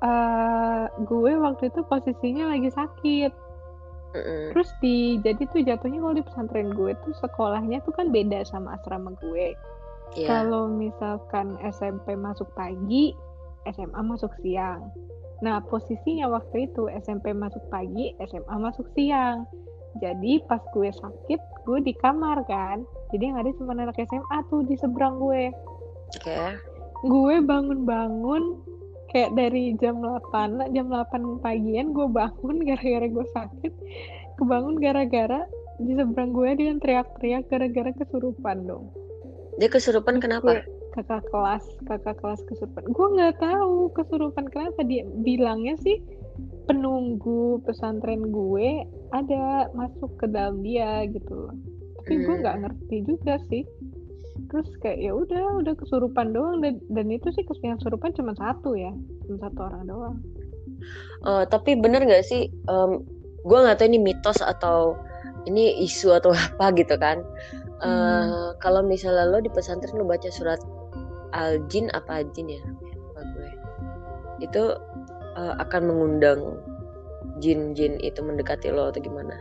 eh 0.01 0.83
gue 1.01 1.31
waktu 1.37 1.63
itu 1.67 1.79
posisinya 1.83 2.49
lagi 2.49 2.67
sakit. 2.67 3.31
Mm-mm. 4.13 4.53
Terus 4.53 4.69
di 4.77 5.17
jadi 5.25 5.41
tuh 5.49 5.65
jatuhnya 5.65 5.99
kalau 5.99 6.15
di 6.15 6.23
pesantren 6.23 6.69
gue 6.77 6.93
tuh 7.01 7.13
sekolahnya 7.17 7.81
tuh 7.81 7.93
kan 7.97 8.13
beda 8.13 8.45
sama 8.45 8.77
asrama 8.77 9.17
gue. 9.17 9.57
Iya. 10.13 10.29
Kalau 10.29 10.69
misalkan 10.69 11.57
SMP 11.65 12.13
masuk 12.13 12.45
pagi, 12.53 13.17
SMA 13.65 14.01
masuk 14.05 14.29
siang. 14.45 14.93
Nah, 15.41 15.59
posisinya 15.65 16.29
waktu 16.29 16.69
itu 16.69 16.87
SMP 17.03 17.33
masuk 17.33 17.65
pagi, 17.73 18.13
SMA 18.21 18.55
masuk 18.61 18.85
siang. 18.93 19.49
Jadi 19.97 20.41
pas 20.45 20.61
gue 20.73 20.89
sakit, 20.93 21.41
gue 21.65 21.79
di 21.81 21.93
kamar 21.97 22.45
kan. 22.45 22.85
Jadi 23.09 23.33
yang 23.33 23.37
ada 23.41 23.49
cuma 23.57 23.73
anak 23.73 23.97
SMA 23.97 24.37
tuh 24.53 24.61
di 24.65 24.77
seberang 24.77 25.17
gue. 25.17 25.49
Oke. 26.21 26.61
Gue 27.03 27.35
bangun-bangun 27.41 28.43
kayak 29.13 29.31
dari 29.31 29.77
jam 29.77 30.01
8, 30.01 30.73
jam 30.73 30.89
8 30.89 31.13
pagian 31.39 31.93
gue 31.93 32.07
bangun 32.09 32.57
gara-gara 32.59 33.07
gue 33.07 33.25
sakit. 33.31 33.73
Kebangun 34.35 34.75
gara-gara 34.75 35.45
di 35.77 35.93
seberang 35.93 36.33
gue 36.33 36.49
dia 36.53 36.67
yang 36.67 36.79
teriak-teriak 36.79 37.45
gara-gara 37.47 37.91
kesurupan 37.93 38.65
dong. 38.65 38.89
Dia 39.55 39.69
kesurupan 39.69 40.17
kenapa? 40.17 40.59
gue- 40.59 40.65
kakak 40.93 41.25
kelas 41.27 41.65
kakak 41.89 42.21
kelas 42.21 42.37
kesurupan 42.45 42.85
gue 42.85 43.07
nggak 43.17 43.41
tahu 43.41 43.89
kesurupan 43.93 44.45
kenapa 44.45 44.85
dia 44.85 45.01
bilangnya 45.25 45.73
sih 45.81 45.97
penunggu 46.63 47.65
pesantren 47.65 48.29
gue 48.29 48.85
ada 49.09 49.73
masuk 49.73 50.13
ke 50.15 50.29
dalam 50.29 50.61
dia 50.61 51.01
gitu 51.09 51.33
loh 51.33 51.55
tapi 51.97 52.13
gue 52.19 52.29
Hmm. 52.29 52.41
nggak 52.45 52.57
ngerti 52.61 52.97
juga 53.09 53.41
sih 53.49 53.65
terus 54.49 54.69
kayak 54.81 54.97
ya 54.97 55.11
udah 55.13 55.61
udah 55.61 55.73
kesurupan 55.77 56.33
doang 56.33 56.61
dan, 56.61 56.81
dan 56.89 57.07
itu 57.13 57.29
sih 57.33 57.45
yang 57.61 57.77
kesurupan 57.77 58.13
cuma 58.17 58.33
satu 58.33 58.73
ya 58.73 58.89
cuma 59.29 59.37
satu 59.41 59.59
orang 59.61 59.83
doang 59.85 60.17
Eh, 61.23 61.43
tapi 61.47 61.79
bener 61.79 62.03
nggak 62.03 62.25
sih? 62.25 62.51
Um, 62.67 63.03
gue 63.47 63.57
nggak 63.59 63.79
tahu 63.79 63.87
ini 63.91 63.99
mitos 63.99 64.39
atau 64.43 64.95
ini 65.47 65.83
isu 65.83 66.11
atau 66.15 66.35
apa 66.47 66.75
gitu 66.75 66.95
kan? 66.99 67.23
Eh, 67.23 67.83
Hmm. 67.83 68.55
Kalau 68.63 68.79
misalnya 68.79 69.27
lo 69.27 69.43
di 69.43 69.51
pesantren 69.51 69.99
lo 69.99 70.07
baca 70.07 70.31
surat 70.31 70.59
al-jin 71.35 71.91
apa 71.91 72.23
jin 72.31 72.47
ya? 72.47 72.63
Lupa 72.63 73.21
gue. 73.35 73.49
Itu 74.43 74.63
eh, 75.35 75.53
akan 75.59 75.81
mengundang 75.91 76.59
jin-jin 77.43 77.99
itu 77.99 78.23
mendekati 78.23 78.71
lo 78.71 78.87
atau 78.91 79.03
gimana? 79.03 79.35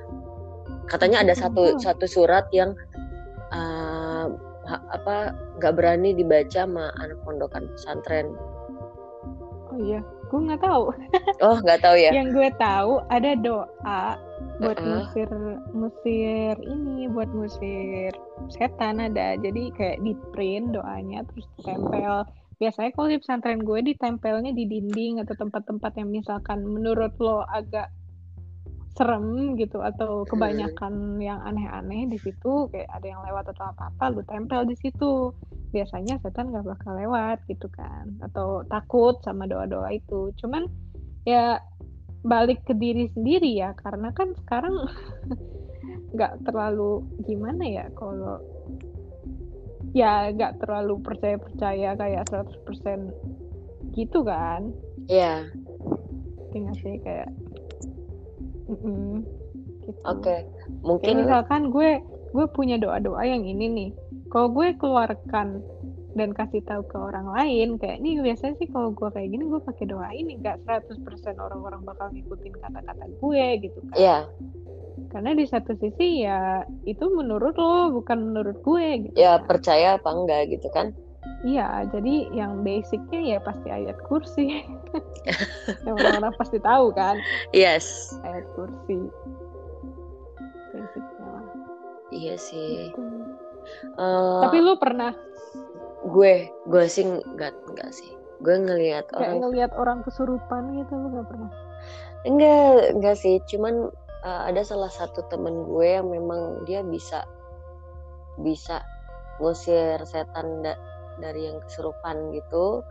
Katanya 0.90 1.22
ada 1.22 1.34
satu 1.38 1.78
satu 1.78 2.06
surat 2.10 2.50
yang 2.50 2.74
ha- 3.54 4.01
apa 4.92 5.36
nggak 5.58 5.74
berani 5.74 6.14
dibaca 6.16 6.64
sama 6.64 6.92
anak 7.00 7.18
pondokan 7.26 7.68
pesantren. 7.74 8.32
oh 9.72 9.78
iya 9.80 10.00
gue 10.32 10.40
nggak 10.40 10.64
tahu 10.64 10.88
Oh 11.44 11.56
nggak 11.60 11.80
tahu 11.84 11.96
ya? 12.00 12.10
yang 12.12 12.32
gue 12.32 12.48
tahu 12.56 13.04
ada 13.12 13.36
doa 13.36 14.16
buat 14.62 14.78
Heeh. 14.80 14.88
musir 14.88 15.30
musir 15.76 16.54
ini 16.64 17.10
buat 17.12 17.28
musir 17.34 18.12
setan 18.48 19.02
ada 19.02 19.36
jadi 19.36 19.72
kayak 19.76 19.98
di 20.00 20.16
print 20.32 20.72
doanya 20.72 21.26
terus 21.28 21.46
ditempel 21.60 22.24
biasanya 22.62 22.90
kalau 22.94 23.08
di 23.10 23.18
pesantren 23.18 23.60
gue 23.66 23.80
ditempelnya 23.92 24.54
di 24.54 24.64
dinding 24.70 25.18
atau 25.20 25.34
tempat-tempat 25.34 25.92
yang 25.98 26.08
misalkan 26.14 26.62
menurut 26.62 27.10
lo 27.18 27.42
agak 27.50 27.90
serem 28.92 29.56
gitu 29.56 29.80
atau 29.80 30.28
kebanyakan 30.28 31.16
yang 31.16 31.40
aneh-aneh 31.40 32.12
di 32.12 32.20
situ 32.20 32.68
kayak 32.68 32.92
ada 32.92 33.06
yang 33.08 33.24
lewat 33.24 33.48
atau 33.56 33.72
apa-apa 33.72 34.04
lu 34.12 34.22
tempel 34.28 34.68
di 34.68 34.76
situ. 34.76 35.32
Biasanya 35.72 36.20
setan 36.20 36.52
nggak 36.52 36.68
bakal 36.68 37.00
lewat 37.00 37.40
gitu 37.48 37.72
kan 37.72 38.20
atau 38.20 38.60
takut 38.68 39.16
sama 39.24 39.48
doa-doa 39.48 39.88
itu. 39.96 40.36
Cuman 40.36 40.68
ya 41.24 41.56
balik 42.20 42.68
ke 42.68 42.76
diri 42.76 43.08
sendiri 43.16 43.48
ya 43.56 43.72
karena 43.80 44.12
kan 44.12 44.36
sekarang 44.44 44.76
nggak 46.14 46.44
terlalu 46.44 47.08
gimana 47.24 47.64
ya 47.64 47.86
kalau 47.96 48.44
ya 49.96 50.28
nggak 50.36 50.60
terlalu 50.60 51.00
percaya 51.00 51.40
percaya 51.40 51.96
kayak 51.96 52.28
100% 52.28 53.96
gitu 53.96 54.20
kan. 54.20 54.68
Iya. 55.08 55.48
tinggal 56.52 56.76
sih 56.84 57.00
kayak 57.00 57.32
mm-mm, 58.68 59.22
gitu. 59.86 60.00
Oke. 60.06 60.22
Kayak 60.22 60.44
Mungkin 60.82 61.14
misalkan 61.24 61.62
gue 61.70 61.90
gue 62.32 62.46
punya 62.48 62.80
doa-doa 62.80 63.22
yang 63.28 63.44
ini 63.44 63.66
nih 63.68 63.90
kalau 64.32 64.48
gue 64.48 64.72
keluarkan 64.80 65.60
dan 66.12 66.36
kasih 66.36 66.60
tahu 66.64 66.84
ke 66.88 66.96
orang 66.96 67.28
lain 67.32 67.80
kayak 67.80 68.00
ini 68.00 68.20
biasanya 68.20 68.56
sih 68.60 68.68
kalau 68.68 68.92
gue 68.92 69.08
kayak 69.12 69.32
gini 69.32 69.44
gue 69.48 69.60
pakai 69.64 69.84
doa 69.88 70.08
ini 70.12 70.40
nggak 70.40 70.64
100% 70.64 71.00
orang-orang 71.40 71.80
bakal 71.84 72.12
ngikutin 72.12 72.52
kata-kata 72.60 73.04
gue 73.08 73.44
gitu 73.64 73.78
kan 73.92 73.96
ya 73.96 74.18
karena 75.08 75.36
di 75.36 75.44
satu 75.48 75.72
sisi 75.76 76.24
ya 76.24 76.64
itu 76.84 77.04
menurut 77.12 77.56
lo 77.56 77.92
bukan 77.96 78.32
menurut 78.32 78.60
gue 78.60 78.86
gitu 79.08 79.16
ya 79.16 79.40
kan. 79.40 79.48
percaya 79.48 79.88
apa 79.96 80.08
enggak 80.12 80.52
gitu 80.52 80.68
kan 80.72 80.92
iya 81.42 81.82
jadi 81.90 82.30
yang 82.30 82.62
basicnya 82.62 83.20
ya 83.36 83.38
pasti 83.42 83.68
ayat 83.68 83.98
kursi. 84.06 84.62
Yang 85.86 85.96
orang-orang 86.02 86.34
pasti 86.36 86.58
tahu 86.58 86.92
kan? 86.92 87.18
Yes. 87.54 88.14
Ayat 88.26 88.46
kursi. 88.54 89.08
Basicnya 90.74 91.26
lah. 91.26 91.46
Iya 92.12 92.34
sih. 92.36 92.90
Gitu. 92.90 93.02
Eh, 93.98 94.42
tapi 94.42 94.58
lu 94.58 94.74
pernah? 94.78 95.14
gue 96.02 96.50
gue 96.66 96.84
sih 96.90 97.06
enggak 97.06 97.54
enggak 97.70 97.90
sih. 97.94 98.10
Gue 98.42 98.58
ngelihat 98.58 99.06
kayak 99.14 99.22
orang 99.22 99.38
ngelihat 99.46 99.72
orang 99.78 99.98
kesurupan 100.02 100.74
gitu 100.82 100.98
lu 100.98 101.14
gak 101.14 101.30
pernah? 101.30 101.50
Enggak 102.26 102.98
enggak 102.98 103.16
sih. 103.22 103.38
Cuman 103.46 103.86
eh, 104.26 104.42
ada 104.50 104.66
salah 104.66 104.90
satu 104.90 105.22
temen 105.30 105.62
gue 105.70 105.86
yang 105.86 106.10
memang 106.10 106.66
dia 106.66 106.82
bisa 106.82 107.22
bisa 108.42 108.82
ngusir 109.38 110.02
setan 110.02 110.66
da- 110.66 110.78
dari 111.22 111.46
yang 111.46 111.62
kesurupan 111.62 112.34
gitu 112.34 112.82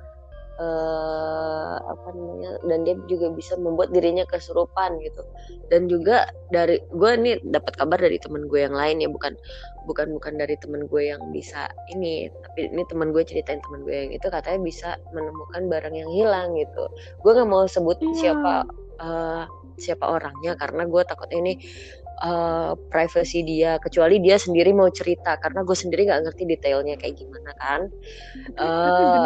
eh 0.62 1.76
apa 1.90 2.08
namanya 2.14 2.60
dan 2.70 2.84
dia 2.86 2.94
juga 3.10 3.34
bisa 3.34 3.58
membuat 3.58 3.90
dirinya 3.96 4.28
kesurupan 4.30 5.00
gitu 5.02 5.24
dan 5.74 5.90
juga 5.90 6.28
dari 6.54 6.78
gue 6.92 7.12
nih 7.18 7.40
dapat 7.50 7.74
kabar 7.80 7.98
dari 7.98 8.20
temen 8.22 8.46
gue 8.46 8.60
yang 8.70 8.76
lain 8.76 9.02
ya 9.02 9.10
bukan 9.10 9.34
bukan 9.90 10.14
bukan 10.20 10.34
dari 10.38 10.54
temen 10.62 10.86
gue 10.86 11.08
yang 11.10 11.24
bisa 11.34 11.66
ini 11.90 12.30
tapi 12.46 12.68
ini 12.68 12.84
temen 12.86 13.10
gue 13.10 13.24
ceritain 13.26 13.58
temen 13.64 13.82
gue 13.88 13.96
yang 13.96 14.12
itu 14.14 14.28
katanya 14.30 14.60
bisa 14.62 14.90
menemukan 15.16 15.66
barang 15.72 15.96
yang 15.98 16.12
hilang 16.14 16.54
gitu 16.54 16.84
gue 17.26 17.32
nggak 17.32 17.50
mau 17.50 17.66
sebut 17.66 17.98
Iya. 17.98 18.14
siapa 18.20 18.54
eh, 19.02 19.44
siapa 19.82 20.06
orangnya 20.14 20.54
karena 20.60 20.86
gue 20.86 21.02
takut 21.10 21.32
ini 21.34 21.58
eh, 22.22 22.72
privacy 22.94 23.42
dia 23.46 23.82
kecuali 23.82 24.22
dia 24.22 24.38
sendiri 24.38 24.72
mau 24.72 24.90
cerita 24.94 25.38
karena 25.42 25.66
gue 25.66 25.78
sendiri 25.78 26.08
nggak 26.08 26.22
ngerti 26.30 26.44
detailnya 26.46 26.96
kayak 27.02 27.16
gimana 27.18 27.52
kan 27.58 27.82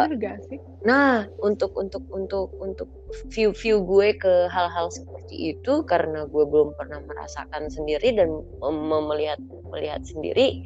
bener 0.08 0.12
gak 0.16 0.38
sih 0.48 0.58
Nah, 0.86 1.26
untuk 1.42 1.74
untuk 1.74 2.06
untuk 2.14 2.54
untuk 2.62 2.86
view-view 3.34 3.82
gue 3.82 4.08
ke 4.14 4.46
hal-hal 4.46 4.86
seperti 4.94 5.58
itu 5.58 5.82
karena 5.82 6.30
gue 6.30 6.44
belum 6.46 6.78
pernah 6.78 7.02
merasakan 7.02 7.66
sendiri 7.66 8.14
dan 8.14 8.30
melihat 9.10 9.42
melihat 9.74 9.98
sendiri, 10.06 10.62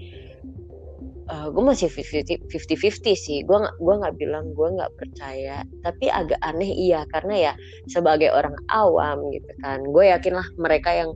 eh, 1.32 1.46
gue 1.49 1.64
masih 1.64 1.88
50-50 1.88 3.16
sih. 3.16 3.40
Gue 3.49 3.64
nggak 3.64 3.76
gue 3.80 3.94
nggak 3.96 4.14
bilang 4.20 4.52
gue 4.52 4.68
nggak 4.76 4.92
percaya, 5.00 5.64
tapi 5.80 6.12
agak 6.12 6.40
aneh 6.44 6.68
iya 6.68 7.08
karena 7.08 7.34
ya 7.49 7.52
sebagai 7.88 8.28
orang 8.37 8.56
awam 8.68 9.25
gitu 9.32 9.52
kan, 9.64 9.80
gue 9.80 10.04
yakinlah 10.12 10.44
mereka 10.60 10.92
yang 10.92 11.10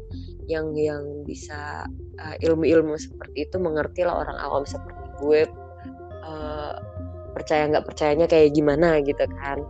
yang 0.51 0.77
yang 0.77 1.25
bisa 1.25 1.85
eh, 2.21 2.37
ilmu-ilmu 2.45 2.95
seperti 3.01 3.49
itu 3.49 3.57
mengerti 3.59 4.05
lah 4.05 4.21
orang 4.23 4.39
awam 4.41 4.65
seperti 4.69 5.05
gue. 5.21 5.43
eh, 6.25 6.75
percaya 7.37 7.67
nggak 7.69 7.85
percayanya 7.85 8.27
kayak 8.31 8.55
gimana 8.57 9.03
gitu 9.05 9.27
kan. 9.43 9.61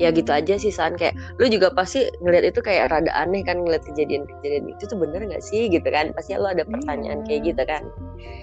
Ya 0.00 0.08
gitu 0.14 0.30
aja 0.32 0.54
sih 0.56 0.70
san. 0.70 0.94
Kayak 0.94 1.14
lu 1.42 1.48
juga 1.50 1.68
pasti 1.74 2.06
ngeliat 2.22 2.54
itu 2.54 2.60
kayak 2.62 2.90
rada 2.92 3.12
aneh 3.18 3.42
kan 3.44 3.60
ngeliat 3.60 3.82
kejadian-kejadian 3.86 4.70
itu 4.72 4.84
tuh 4.86 4.98
bener 5.00 5.26
nggak 5.26 5.42
sih 5.42 5.66
gitu 5.68 5.84
kan? 5.90 6.14
Pasti 6.14 6.38
lu 6.38 6.46
ada 6.48 6.62
pertanyaan 6.64 7.22
Iya. 7.22 7.26
kayak 7.28 7.40
gitu 7.50 7.62
kan. 7.66 7.82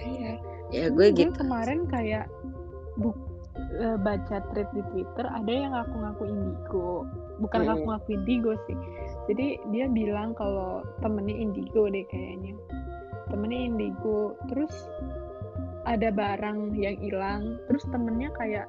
Iya. 0.04 0.32
Ya 0.70 0.84
gue 0.92 1.06
gitu. 1.10 1.32
kemarin 1.34 1.88
kayak 1.90 2.30
buk, 3.00 3.16
eh, 3.80 3.96
baca 3.98 4.36
thread 4.52 4.68
di 4.76 4.82
Twitter 4.94 5.26
ada 5.26 5.50
yang 5.50 5.72
ngaku-ngaku 5.74 6.22
indigo 6.30 7.08
bukan 7.40 7.64
Hmm. 7.64 7.68
ngaku-ngaku 7.72 8.08
indigo 8.20 8.52
sih. 8.68 8.76
Jadi 9.26 9.46
dia 9.72 9.86
bilang 9.88 10.36
kalau 10.36 10.84
temennya 11.00 11.34
indigo 11.34 11.88
deh 11.88 12.04
kayaknya. 12.12 12.54
Temennya 13.32 13.60
indigo 13.72 14.36
terus 14.52 14.72
ada 15.88 16.12
barang 16.12 16.76
yang 16.76 17.00
hilang 17.00 17.56
terus 17.64 17.82
temennya 17.88 18.28
kayak 18.36 18.68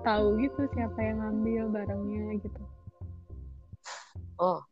tahu 0.00 0.40
gitu 0.40 0.64
siapa 0.72 0.96
yang 0.96 1.20
ngambil 1.20 1.68
barangnya 1.68 2.40
gitu. 2.40 2.62
Oh. 4.40 4.64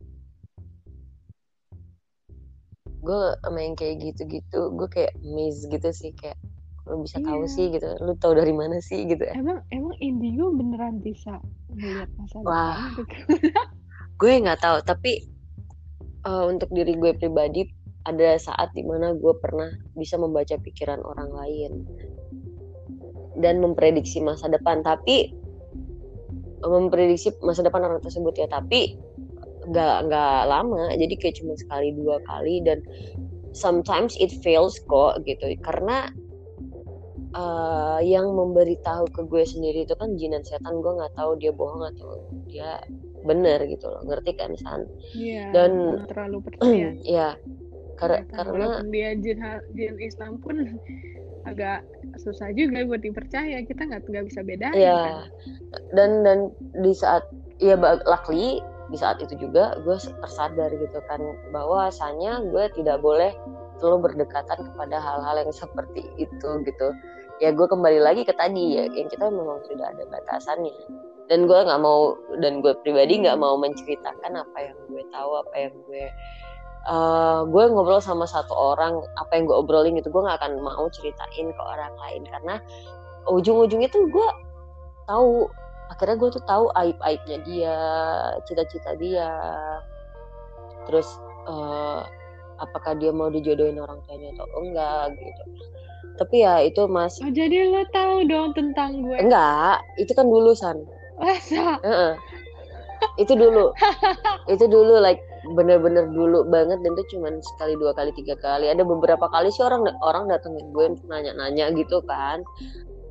Gue 2.99 3.37
sama 3.45 3.61
yang 3.63 3.77
kayak 3.77 4.01
gitu-gitu 4.03 4.61
gue 4.75 4.89
kayak 4.91 5.15
miss 5.23 5.69
gitu 5.69 5.89
sih 5.93 6.11
kayak 6.17 6.41
lu 6.89 7.05
bisa 7.05 7.21
tahu 7.21 7.45
Iya. 7.45 7.53
sih 7.53 7.67
gitu. 7.71 7.89
Lu 8.01 8.13
tahu 8.17 8.33
dari 8.35 8.53
mana 8.57 8.81
sih 8.81 9.05
gitu 9.05 9.23
ya? 9.23 9.37
Emang 9.37 9.61
emang 9.69 9.95
indigo 10.01 10.49
beneran 10.53 11.05
bisa 11.05 11.39
melihat 11.69 12.09
masa 12.17 12.37
Wah. 12.41 12.77
depan 12.81 13.05
gitu? 13.05 13.15
Gue 14.21 14.33
nggak 14.43 14.59
tahu 14.59 14.77
tapi 14.83 15.13
eh, 16.27 16.45
untuk 16.49 16.69
diri 16.75 16.99
gue 16.99 17.15
pribadi 17.15 17.63
ada 18.03 18.35
saat 18.41 18.73
di 18.75 18.83
mana 18.83 19.13
gue 19.15 19.35
pernah 19.39 19.69
bisa 19.95 20.17
membaca 20.19 20.57
pikiran 20.59 20.99
orang 21.05 21.31
lain. 21.31 21.73
Dan 23.39 23.63
memprediksi 23.63 24.19
masa 24.19 24.51
depan 24.51 24.83
tapi 24.83 25.31
memprediksi 26.59 27.31
masa 27.47 27.63
depan 27.63 27.87
orang 27.87 28.03
tersebut 28.03 28.35
ya. 28.35 28.51
Tapi 28.51 28.99
nggak 29.69 29.97
nggak 30.11 30.41
lama. 30.51 30.91
Jadi 30.99 31.15
kayak 31.21 31.37
cuma 31.39 31.55
sekali 31.55 31.95
dua 31.95 32.19
kali. 32.27 32.65
Dan 32.67 32.83
sometimes 33.55 34.19
it 34.19 34.35
fails 34.43 34.75
kok 34.91 35.23
gitu. 35.23 35.55
Karena 35.63 36.11
eh, 37.35 37.99
yang 38.07 38.33
memberitahu 38.33 39.09
ke 39.11 39.21
gue 39.25 39.45
sendiri 39.45 39.85
itu 39.85 39.95
kan 39.95 40.15
jin 40.17 40.33
dan 40.33 40.45
setan. 40.45 40.81
Gue 40.81 40.97
nggak 40.97 41.15
tahu 41.15 41.37
dia 41.37 41.53
bohong 41.53 41.85
atau 41.89 42.23
dia 42.49 42.81
bener 43.25 43.65
gitu 43.67 43.91
loh. 43.91 44.01
Ngerti 44.07 44.31
kan 44.39 44.55
san? 44.57 44.87
Iya, 45.13 45.51
Dan- 45.53 46.07
terlalu 46.09 46.39
percaya. 46.45 46.89
Ya 47.05 47.29
kar- 47.99 48.23
Ternyata 48.23 48.35
karena 48.37 48.53
walaupun 48.55 48.87
dia 48.95 49.11
jin 49.19 49.39
jin 49.75 49.97
Islam 49.99 50.39
pun 50.39 50.57
agak 51.51 51.83
susah 52.21 52.55
juga 52.55 52.85
buat 52.87 53.03
dipercaya. 53.03 53.59
Kita 53.67 53.83
nggak 53.89 54.07
nggak 54.07 54.25
bisa 54.29 54.41
bedain 54.47 54.73
kan. 54.73 54.79
Ya 54.79 55.03
dan 55.93 56.23
dan 56.25 56.39
di 56.81 56.93
saat 56.95 57.25
ya 57.59 57.75
luckily 58.07 58.63
di 58.89 58.97
saat 58.97 59.21
itu 59.21 59.37
juga 59.37 59.77
gue 59.85 59.97
tersadar 60.01 60.73
gitu 60.73 60.99
kan 61.05 61.21
bahwasanya 61.53 62.41
gue 62.49 62.65
tidak 62.73 63.03
boleh 63.05 63.35
terlalu 63.79 64.11
berdekatan 64.11 64.59
kepada 64.65 64.97
hal-hal 64.97 65.45
yang 65.45 65.53
seperti 65.53 66.03
itu 66.17 66.49
gitu 66.65 66.89
ya 67.39 67.55
gue 67.55 67.67
kembali 67.71 68.03
lagi 68.03 68.23
ke 68.27 68.35
tadi 68.35 68.79
ya 68.79 68.85
yang 68.91 69.07
kita 69.07 69.31
memang 69.31 69.63
sudah 69.67 69.95
ada 69.95 70.05
batasannya. 70.11 70.75
Dan 71.29 71.45
gue 71.45 71.59
nggak 71.61 71.81
mau 71.85 72.17
dan 72.41 72.65
gue 72.65 72.73
pribadi 72.83 73.21
nggak 73.21 73.39
mau 73.39 73.61
menceritakan 73.61 74.43
apa 74.43 74.59
yang 74.59 74.77
gue 74.89 75.03
tahu 75.13 75.31
apa 75.39 75.55
yang 75.55 75.75
gue 75.85 76.05
eh, 76.89 77.41
gue 77.47 77.65
ngobrol 77.69 78.01
sama 78.01 78.25
satu 78.25 78.55
orang 78.57 79.05
apa 79.21 79.33
yang 79.37 79.45
gue 79.45 79.57
obrolin 79.57 80.01
itu 80.01 80.09
gue 80.09 80.23
nggak 80.25 80.41
akan 80.41 80.59
mau 80.65 80.89
ceritain 80.91 81.47
ke 81.53 81.63
orang 81.63 81.95
lain. 82.01 82.23
Karena 82.27 82.55
ujung-ujungnya 83.29 83.93
tuh 83.93 84.09
gue 84.09 84.29
tahu 85.07 85.47
akhirnya 85.89 86.17
gue 86.21 86.31
tuh 86.37 86.45
tahu 86.45 86.65
aib-aibnya 86.75 87.39
dia 87.47 87.77
cita-cita 88.49 88.97
dia. 88.99 89.31
Terus 90.89 91.07
eh, 91.47 92.03
apakah 92.59 92.95
dia 92.99 93.11
mau 93.15 93.31
dijodohin 93.33 93.79
orang 93.79 93.99
tuanya 94.07 94.35
atau 94.37 94.47
enggak 94.61 95.15
gitu. 95.17 95.43
Tapi 96.19 96.37
ya 96.43 96.63
itu 96.67 96.83
mas 96.91 97.15
oh 97.23 97.31
jadi 97.31 97.71
lo 97.71 97.87
tahu 97.95 98.27
dong 98.27 98.51
tentang 98.55 99.07
gue. 99.07 99.19
Enggak 99.23 99.83
itu 99.99 100.13
kan 100.15 100.27
dulu 100.27 100.53
san. 100.55 100.79
Masa? 101.19 101.79
Heeh. 101.83 102.15
itu 103.19 103.35
dulu. 103.39 103.71
Itu 104.51 104.67
dulu 104.67 104.99
like 104.99 105.23
bener-bener 105.55 106.11
dulu 106.11 106.43
banget 106.51 106.83
dan 106.83 106.99
itu 106.99 107.15
cuman 107.15 107.39
sekali 107.39 107.79
dua 107.79 107.95
kali 107.95 108.11
tiga 108.19 108.35
kali. 108.43 108.67
Ada 108.67 108.83
beberapa 108.83 109.31
kali 109.31 109.55
sih 109.55 109.63
orang 109.63 109.87
orang 110.03 110.27
datengin 110.27 110.67
gue 110.75 110.99
nanya-nanya 111.07 111.71
gitu 111.79 112.03
kan. 112.11 112.43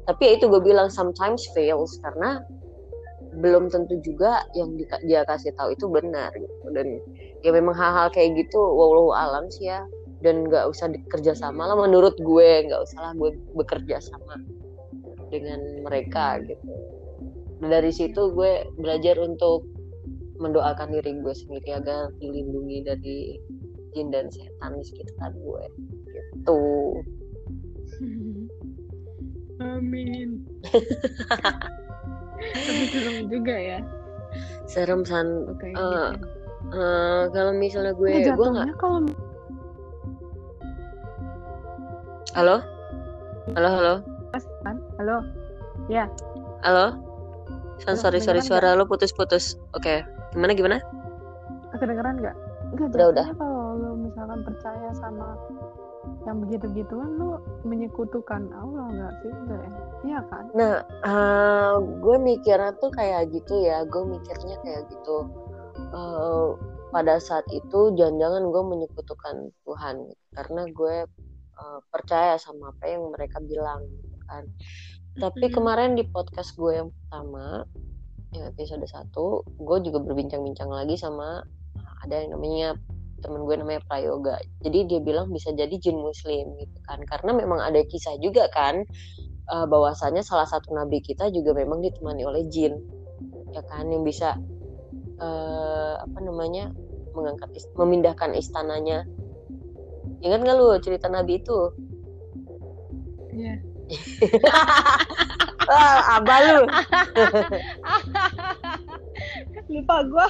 Tapi 0.08 0.22
ya 0.24 0.32
itu 0.40 0.52
gue 0.52 0.60
bilang 0.60 0.92
sometimes 0.92 1.48
fails 1.56 2.00
karena 2.04 2.44
belum 3.38 3.70
tentu 3.70 4.02
juga 4.02 4.42
yang 4.58 4.74
di- 4.74 4.90
dia 5.06 5.22
kasih 5.30 5.54
tahu 5.54 5.78
itu 5.78 5.86
benar 5.88 6.34
gitu. 6.34 6.66
Dan 6.74 6.98
ya 7.46 7.54
memang 7.54 7.78
hal-hal 7.78 8.10
kayak 8.10 8.34
gitu 8.34 8.58
wallahu 8.58 9.14
alam 9.14 9.46
sih 9.54 9.70
ya. 9.70 9.86
Dan 10.18 10.50
nggak 10.50 10.66
usah 10.74 10.90
bekerja 10.90 11.38
sama 11.38 11.70
lah 11.70 11.78
menurut 11.78 12.18
gue 12.18 12.50
nggak 12.66 12.82
usah 12.82 13.00
lah 13.00 13.14
gue 13.14 13.38
bekerja 13.54 14.02
sama 14.02 14.42
dengan 15.30 15.62
mereka 15.86 16.42
gitu. 16.42 16.74
Dan 17.62 17.70
dari 17.70 17.94
situ 17.94 18.34
gue 18.34 18.66
belajar 18.82 19.22
untuk 19.22 19.70
mendoakan 20.38 20.94
diri 20.94 21.18
gue 21.22 21.34
sendiri 21.34 21.78
agar 21.78 22.14
dilindungi 22.22 22.78
dari 22.86 23.18
jin 23.94 24.14
dan 24.14 24.30
setan 24.30 24.78
di 24.78 24.84
sekitar 24.86 25.34
gue 25.34 25.64
gitu. 26.14 26.62
Amin 29.58 30.46
tapi 32.38 32.84
serem 32.90 33.18
juga 33.28 33.56
ya. 33.56 33.80
Serem 34.66 35.02
san. 35.02 35.46
Lo 35.46 35.54
kayak 35.56 35.74
Eh, 35.74 35.82
gitu. 36.14 36.26
Eh, 36.68 37.24
kalau 37.32 37.52
misalnya 37.54 37.94
gue 37.94 38.08
Nah, 38.08 38.18
gue 38.18 38.26
nggak 38.26 38.36
jatuhnya 38.36 38.76
kalau 38.76 39.00
halo? 42.36 42.56
Halo 43.56 43.70
halo? 43.72 43.94
Kan 44.62 44.76
halo? 45.00 45.18
Ya. 45.88 46.06
Halo? 46.62 47.00
San 47.80 47.96
sorry 47.96 48.20
sorry 48.20 48.42
suara 48.42 48.74
lo 48.74 48.84
putus-putus. 48.84 49.56
Oke. 49.72 50.04
Gimana 50.34 50.54
gimana? 50.54 50.78
Kedengeran 51.72 52.20
nggak? 52.20 52.36
Enggak, 52.68 52.90
Udah, 52.92 53.08
udah. 53.14 53.28
kalau 53.38 53.80
lo 53.80 53.90
misalkan 53.96 54.44
percaya 54.44 54.90
sama 54.92 55.38
yang 56.28 56.44
begitu-gituan 56.44 57.16
lo 57.16 57.40
menyekutukan 57.64 58.52
Allah 58.52 58.86
nggak 58.92 59.14
sih 59.24 59.32
enggak 59.32 59.62
ya 59.64 59.72
iya 60.04 60.20
kan 60.28 60.46
Nah, 60.58 60.82
eh, 60.84 61.76
gue 62.02 62.18
mikirnya 62.18 62.74
tuh 62.82 62.90
kayak 62.94 63.30
gitu 63.30 63.62
ya. 63.62 63.86
Gue 63.86 64.04
mikirnya 64.08 64.58
kayak 64.66 64.90
gitu. 64.90 65.30
Eh, 65.94 66.50
pada 66.90 67.20
saat 67.20 67.46
itu, 67.54 67.94
jangan-jangan 67.94 68.50
gue 68.50 68.64
menyekutukan 68.64 69.36
Tuhan, 69.68 69.96
karena 70.34 70.62
gue 70.72 70.96
eh, 71.58 71.80
percaya 71.94 72.38
sama 72.38 72.74
apa 72.74 72.86
yang 72.90 73.10
mereka 73.14 73.38
bilang, 73.42 73.86
gitu 73.86 74.18
kan. 74.30 74.44
Tapi 75.18 75.46
kemarin 75.50 75.98
di 75.98 76.06
podcast 76.06 76.54
gue 76.54 76.78
yang 76.78 76.90
pertama, 76.94 77.66
yang 78.34 78.46
episode 78.54 78.86
1, 78.86 79.14
gue 79.58 79.78
juga 79.90 79.98
berbincang-bincang 80.06 80.70
lagi 80.70 80.94
sama 80.94 81.42
ada 82.06 82.14
yang 82.22 82.38
namanya 82.38 82.78
temen 83.22 83.42
gue 83.46 83.56
namanya 83.58 83.82
Prayoga. 83.86 84.38
Jadi 84.62 84.80
dia 84.88 85.00
bilang 85.02 85.30
bisa 85.34 85.52
jadi 85.54 85.72
jin 85.78 85.98
muslim 85.98 86.54
gitu 86.58 86.78
kan. 86.86 87.02
Karena 87.04 87.32
memang 87.34 87.60
ada 87.62 87.82
kisah 87.84 88.16
juga 88.22 88.48
kan 88.54 88.82
eh, 89.48 89.66
bahwasanya 89.68 90.22
salah 90.22 90.46
satu 90.46 90.74
nabi 90.74 91.02
kita 91.02 91.30
juga 91.34 91.54
memang 91.58 91.82
ditemani 91.82 92.24
oleh 92.26 92.46
jin. 92.50 92.74
Ya 93.54 93.62
kan 93.66 93.90
yang 93.90 94.06
bisa 94.06 94.38
eh, 95.22 95.94
apa 95.98 96.20
namanya? 96.22 96.72
mengangkat 97.18 97.50
ist- 97.58 97.74
memindahkan 97.74 98.38
istananya. 98.38 99.02
Ingat 100.22 100.40
nggak 100.46 100.54
lu 100.54 100.70
cerita 100.78 101.10
nabi 101.10 101.42
itu? 101.42 101.74
Iya. 103.34 103.58
Wah, 105.66 105.98
abah 106.22 106.40
lu. 106.46 106.60
lupa 109.68 109.96
gua 110.08 110.28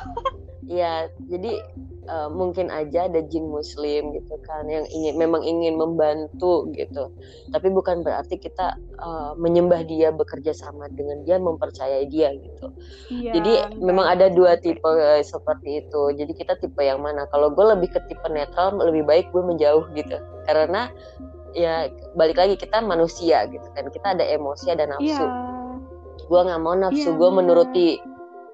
Iya, 0.68 1.08
jadi 1.32 1.64
eh, 2.08 2.30
mungkin 2.32 2.72
aja 2.72 3.12
ada 3.12 3.20
jin 3.28 3.46
muslim 3.52 4.16
gitu 4.16 4.36
kan 4.48 4.66
yang 4.72 4.88
ingin 4.90 5.20
memang 5.20 5.44
ingin 5.44 5.76
membantu 5.76 6.72
gitu. 6.74 7.12
Tapi 7.52 7.68
bukan 7.70 8.02
berarti 8.02 8.40
kita 8.40 8.80
eh, 8.80 9.32
menyembah 9.36 9.84
dia, 9.86 10.10
bekerja 10.16 10.56
sama 10.56 10.88
dengan 10.96 11.22
dia, 11.28 11.38
mempercayai 11.38 12.08
dia 12.08 12.32
gitu. 12.34 12.72
iya 13.12 13.32
Jadi 13.36 13.52
enggak 13.54 13.84
memang 13.84 14.06
ada 14.08 14.28
dua 14.32 14.56
tipe 14.58 14.88
eh, 14.88 15.22
seperti 15.22 15.86
itu. 15.86 16.02
Jadi 16.16 16.32
kita 16.34 16.56
tipe 16.58 16.80
yang 16.82 17.04
mana? 17.04 17.28
Kalau 17.30 17.52
gue 17.52 17.66
lebih 17.76 17.92
ke 17.92 18.00
tipe 18.08 18.28
netral, 18.32 18.80
lebih 18.80 19.04
baik 19.04 19.30
gue 19.36 19.44
menjauh 19.44 19.86
gitu. 19.94 20.18
Karena 20.48 20.90
ya 21.56 21.92
balik 22.16 22.40
lagi 22.40 22.56
kita 22.56 22.80
manusia 22.80 23.46
gitu 23.52 23.68
kan. 23.76 23.92
Kita 23.92 24.16
ada 24.16 24.24
emosi, 24.24 24.72
ada 24.72 24.88
nafsu. 24.88 25.28
Gue 26.28 26.40
nggak 26.44 26.62
mau 26.64 26.76
nafsu 26.76 27.14
Iya, 27.14 27.20
gue 27.20 27.30
menuruti 27.32 27.88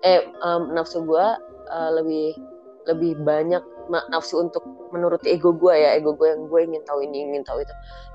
eh 0.03 0.19
em, 0.19 0.61
nafsu 0.75 1.07
gue 1.07 1.27
eh, 1.71 1.91
lebih 1.95 2.52
lebih 2.87 3.19
banyak 3.23 3.63
nafsu 4.11 4.39
untuk 4.39 4.63
menuruti 4.95 5.33
ego 5.33 5.51
gue 5.51 5.73
ya 5.73 5.97
ego 5.97 6.15
gue 6.15 6.27
yang 6.29 6.47
gue 6.47 6.59
ingin 6.63 6.83
tahu 6.87 7.03
ini 7.03 7.27
ingin 7.27 7.43
tahu 7.43 7.59
itu. 7.63 7.73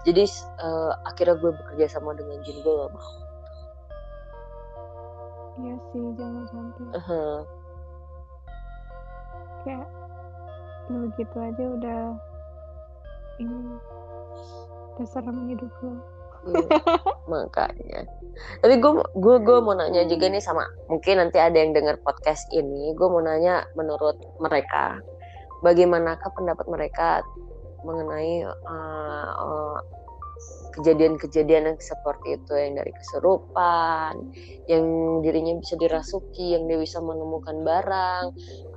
Jadi 0.09 0.23
eh, 0.63 0.93
akhirnya 1.05 1.37
gue 1.41 1.51
bekerja 1.53 1.99
sama 1.99 2.17
dengan 2.17 2.41
jin 2.45 2.59
gue 2.63 2.73
gak 2.73 2.93
mau. 2.93 3.13
Iya 5.59 5.75
sih 5.91 6.03
jangan 6.15 6.45
sampai. 6.49 6.85
Eheh. 6.95 7.37
kayak 9.67 9.91
lu 10.89 11.11
gitu 11.19 11.37
aja 11.37 11.65
udah 11.77 12.01
ini 13.43 13.77
udah 14.97 15.07
serem 15.07 15.51
hidup 15.51 15.69
lo 15.85 15.99
makanya. 17.31 18.07
Tapi 18.63 18.75
gue 18.79 18.93
gue 19.19 19.37
gue 19.43 19.59
mau 19.59 19.75
nanya 19.75 20.07
juga 20.07 20.31
nih 20.31 20.43
sama 20.43 20.63
mungkin 20.87 21.19
nanti 21.19 21.43
ada 21.43 21.59
yang 21.59 21.75
dengar 21.75 21.99
podcast 22.07 22.47
ini 22.55 22.95
gue 22.95 23.09
mau 23.11 23.19
nanya 23.19 23.67
menurut 23.75 24.15
mereka 24.39 25.03
bagaimanakah 25.67 26.31
pendapat 26.39 26.67
mereka 26.71 27.09
mengenai 27.83 28.47
uh, 28.47 29.31
uh, 29.35 29.79
kejadian-kejadian 30.79 31.75
yang 31.75 31.79
seperti 31.83 32.39
itu 32.39 32.53
yang 32.55 32.79
dari 32.79 32.95
keserupan 32.95 34.15
yang 34.71 34.85
dirinya 35.27 35.59
bisa 35.59 35.75
dirasuki 35.75 36.55
yang 36.55 36.71
dia 36.71 36.79
bisa 36.79 37.03
menemukan 37.03 37.67
barang 37.67 38.25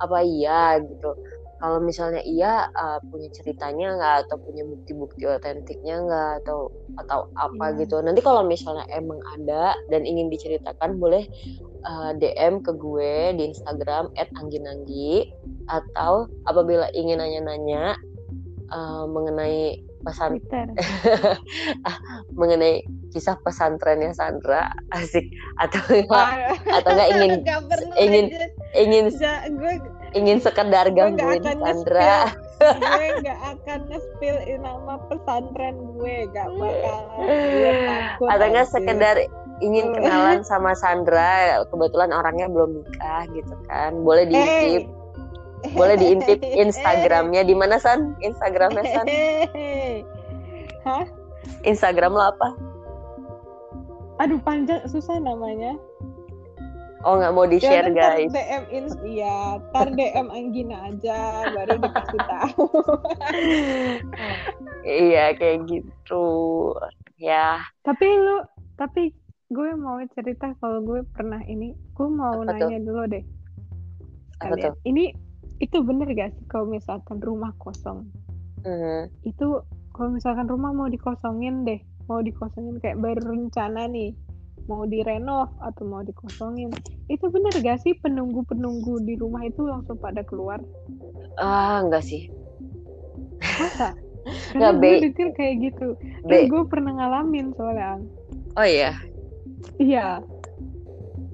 apa 0.02 0.18
iya 0.26 0.82
gitu 0.82 1.14
kalau 1.62 1.78
misalnya 1.78 2.18
iya 2.26 2.66
uh, 2.74 2.98
punya 3.06 3.30
ceritanya 3.30 3.94
nggak? 3.94 4.16
Atau 4.26 4.42
punya 4.42 4.66
bukti-bukti 4.66 5.22
otentiknya 5.30 6.02
nggak? 6.02 6.30
Atau 6.42 6.74
atau 6.98 7.30
apa 7.38 7.70
yeah. 7.70 7.78
gitu? 7.86 8.02
Nanti 8.02 8.18
kalau 8.18 8.42
misalnya 8.42 8.82
emang 8.90 9.22
ada 9.38 9.78
dan 9.86 10.02
ingin 10.02 10.26
diceritakan 10.26 10.98
boleh 10.98 11.30
uh, 11.86 12.10
eh, 12.10 12.18
DM 12.18 12.66
ke 12.66 12.74
gue 12.74 13.38
di 13.38 13.54
Instagram 13.54 14.10
@angginanggi 14.34 15.30
atau 15.70 16.26
apabila 16.50 16.90
ingin 16.98 17.22
nanya-nanya 17.22 17.94
uh, 18.74 19.06
mengenai 19.06 19.86
pesan 20.02 20.42
mengenai 22.38 22.82
kisah 23.14 23.38
pesantrennya 23.46 24.10
Sandra 24.18 24.74
asik 24.90 25.30
atau 25.62 25.78
enggak 25.94 26.58
atau 26.66 26.90
enggak 26.90 27.08
ingin 27.14 27.32
ingin 28.10 28.24
ingin 28.74 29.04
gue 29.54 29.74
ingin 30.12 30.38
sekedar 30.38 30.88
gangguin 30.92 31.42
Sandra. 31.42 32.32
gue 32.62 33.08
nggak 33.26 33.40
akan 33.42 33.78
nge-spill 33.90 34.36
nama 34.62 34.94
pesantren 35.10 35.76
gue. 35.98 36.16
Gak 36.30 36.48
bakal. 36.56 36.98
Atau 38.30 38.46
nggak 38.54 38.68
sekedar 38.70 39.16
ingin 39.62 39.90
kenalan 39.94 40.40
sama 40.50 40.74
Sandra 40.78 41.62
kebetulan 41.70 42.10
orangnya 42.14 42.46
belum 42.50 42.82
nikah 42.82 43.24
gitu 43.34 43.54
kan. 43.66 43.92
Boleh 44.02 44.24
diintip 44.30 44.84
hey. 44.86 45.72
boleh 45.74 45.96
diintip 45.98 46.38
Instagramnya. 46.62 47.42
Di 47.42 47.54
mana 47.56 47.78
San? 47.82 48.14
Instagramnya 48.22 48.84
San? 48.94 49.06
Hah? 50.86 51.06
Instagram 51.66 52.14
lo 52.14 52.24
apa? 52.30 52.48
Aduh 54.22 54.38
panjang. 54.42 54.86
Susah 54.86 55.18
namanya 55.18 55.74
Oh 57.02 57.18
nggak 57.18 57.34
mau 57.34 57.46
di 57.50 57.58
share 57.58 57.90
ya, 57.90 57.94
guys. 57.94 58.30
DM 58.30 58.64
in 58.70 58.86
iya, 59.02 59.58
tar 59.74 59.90
DM 59.90 60.28
Anggina 60.30 60.86
aja 60.86 61.50
baru 61.50 61.82
dikasih 61.82 62.20
tahu. 62.30 62.66
iya 65.06 65.34
kayak 65.34 65.66
gitu. 65.66 66.26
Ya. 67.18 67.66
Tapi 67.82 68.06
lu 68.06 68.46
tapi 68.78 69.10
gue 69.50 69.70
mau 69.74 69.98
cerita 70.14 70.54
kalau 70.62 70.78
gue 70.82 71.02
pernah 71.10 71.42
ini, 71.50 71.74
gue 71.74 72.08
mau 72.08 72.46
Apa 72.46 72.54
nanya 72.54 72.78
tuh? 72.78 72.86
dulu 72.86 73.02
deh. 73.10 73.24
Apa 74.42 74.54
tuh? 74.58 74.74
Ini 74.86 75.10
itu 75.58 75.78
bener 75.82 76.10
gak 76.14 76.34
sih 76.38 76.44
kalau 76.46 76.70
misalkan 76.70 77.18
rumah 77.18 77.50
kosong? 77.58 78.06
Mm 78.62 78.76
-hmm. 78.78 79.00
Itu 79.26 79.66
kalau 79.90 80.14
misalkan 80.14 80.46
rumah 80.46 80.70
mau 80.70 80.86
dikosongin 80.86 81.66
deh, 81.66 81.82
mau 82.06 82.22
dikosongin 82.22 82.78
kayak 82.78 82.98
baru 83.02 83.22
rencana 83.22 83.90
nih 83.90 84.14
mau 84.70 84.86
direnov 84.86 85.50
atau 85.58 85.82
mau 85.86 86.02
dikosongin. 86.02 86.70
Itu 87.10 87.30
benar 87.30 87.54
gak 87.58 87.82
sih 87.82 87.98
penunggu 87.98 88.46
penunggu 88.46 89.02
di 89.02 89.18
rumah 89.18 89.42
itu 89.46 89.66
langsung 89.66 89.98
pada 89.98 90.22
keluar? 90.22 90.62
Ah 91.40 91.82
enggak 91.82 92.04
sih. 92.06 92.30
Masa? 93.42 93.94
Karena 94.54 94.70
gue 94.78 95.10
detail 95.10 95.30
kayak 95.34 95.54
gitu. 95.66 95.98
Terus 96.30 96.42
gue 96.46 96.62
pernah 96.70 96.94
ngalamin 96.94 97.50
soalnya 97.58 97.98
oh 98.56 98.66
iya? 98.66 98.92
Iya. 99.82 100.22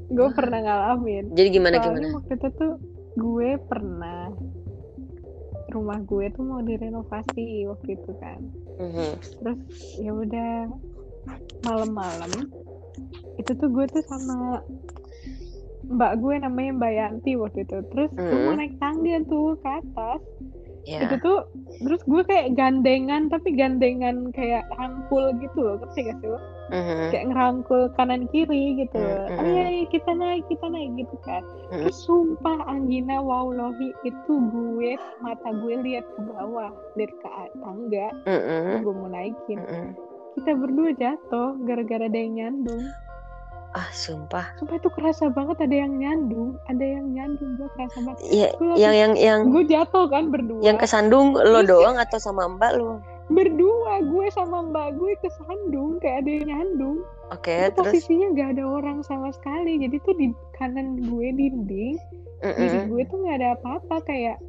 Gue 0.09 0.29
pernah 0.33 0.61
ngalamin. 0.65 1.37
Jadi 1.37 1.49
gimana 1.53 1.77
soalnya 1.83 2.01
gimana? 2.01 2.17
waktu 2.17 2.33
itu 2.41 2.49
tuh 2.57 2.73
gue 3.19 3.51
pernah 3.69 4.33
rumah 5.69 6.01
gue 6.01 6.33
tuh 6.33 6.45
mau 6.49 6.65
direnovasi 6.65 7.69
waktu 7.69 7.91
itu 7.93 8.13
kan. 8.17 8.41
Mm 8.79 8.91
-hmm. 8.95 9.11
terus 9.43 9.61
ya 10.01 10.13
udah 10.15 10.53
malam-malam 11.67 12.31
itu 13.39 13.51
tuh 13.55 13.69
gue 13.71 13.85
tuh 13.91 14.03
sama 14.07 14.63
mbak 15.89 16.21
gue 16.21 16.35
namanya 16.37 16.73
Mbak 16.77 16.93
Yanti 16.93 17.33
waktu 17.41 17.65
itu 17.65 17.81
terus 17.95 18.11
mm. 18.13 18.21
gue 18.21 18.39
mau 18.45 18.55
naik 18.61 18.75
tangga 18.77 19.17
tuh 19.25 19.57
ke 19.65 19.69
atas 19.81 20.21
yeah. 20.89 21.05
itu 21.05 21.15
tuh 21.21 21.39
terus 21.85 22.01
gue 22.05 22.23
kayak 22.25 22.57
gandengan 22.57 23.29
tapi 23.29 23.53
gandengan 23.57 24.33
kayak 24.33 24.65
rangkul 24.77 25.33
gitu 25.41 25.59
loh 25.61 25.77
ngerti 25.81 26.09
gak 26.09 26.17
sih 26.25 26.29
lo 26.29 26.39
mm-hmm. 26.73 27.09
kayak 27.13 27.27
ngerangkul 27.33 27.83
kanan 27.97 28.25
kiri 28.33 28.65
gitu 28.81 28.97
mm-hmm. 28.97 29.65
ayo 29.65 29.85
kita 29.93 30.11
naik 30.17 30.45
kita 30.49 30.67
naik 30.69 30.91
gitu 30.97 31.17
kan 31.25 31.43
mm-hmm. 31.45 31.85
terus 31.85 31.99
sumpah 32.09 32.59
Anggina 32.69 33.21
Waulohi 33.21 33.93
itu 34.05 34.33
gue 34.33 34.93
mata 35.21 35.49
gue 35.53 35.75
lihat 35.85 36.05
ke 36.17 36.21
bawah 36.25 36.73
dari 36.97 37.13
ke 37.13 37.29
tangga 37.61 38.09
mm-hmm. 38.25 38.81
gue 38.85 38.95
mau 38.97 39.09
naikin 39.13 39.59
mm-hmm. 39.61 39.91
kita 40.41 40.51
berdua 40.57 40.91
jatuh 40.97 41.57
gara-gara 41.69 42.09
ada 42.09 42.19
yang 42.19 42.35
nyandung 42.37 42.85
ah 43.77 43.89
sumpah. 43.93 44.57
Sumpah 44.57 44.81
itu 44.81 44.89
kerasa 44.89 45.29
banget 45.29 45.61
ada 45.61 45.77
yang 45.77 46.01
nyandung 46.01 46.57
ada 46.73 46.81
yang 46.81 47.13
nyandung 47.13 47.61
gue 47.61 47.69
kerasa 47.77 47.99
banget. 48.01 48.21
Iya 48.25 48.49
yang 48.81 48.95
yang 48.97 49.13
yang 49.17 49.41
gue 49.53 49.65
jatuh 49.69 50.09
kan 50.09 50.33
berdua. 50.33 50.61
yang 50.65 50.81
kesandung 50.81 51.37
lo 51.37 51.61
Terus 51.61 51.69
doang 51.69 51.97
atau 52.01 52.17
sama 52.17 52.49
mbak 52.49 52.81
lo? 52.81 53.05
Berdua 53.29 54.01
gue 54.09 54.27
sama 54.33 54.65
mbak 54.73 54.97
gue 54.97 55.13
kesandung 55.21 56.01
kayak 56.01 56.25
ada 56.25 56.31
yang 56.33 56.47
nyandung. 56.49 56.99
Oke 57.29 57.53
okay, 57.53 57.69
terus? 57.77 57.93
posisinya 57.93 58.33
gak 58.33 58.51
ada 58.57 58.65
orang 58.65 59.05
sama 59.05 59.29
sekali 59.37 59.77
jadi 59.85 60.01
tuh 60.01 60.17
di 60.17 60.33
kanan 60.57 60.97
gue 61.05 61.29
dinding 61.37 62.01
mm 62.41 62.49
-mm. 62.49 62.57
di 62.57 62.79
gue 62.89 63.03
tuh 63.13 63.21
gak 63.29 63.37
ada 63.45 63.49
apa-apa 63.53 63.97
kayak 64.09 64.41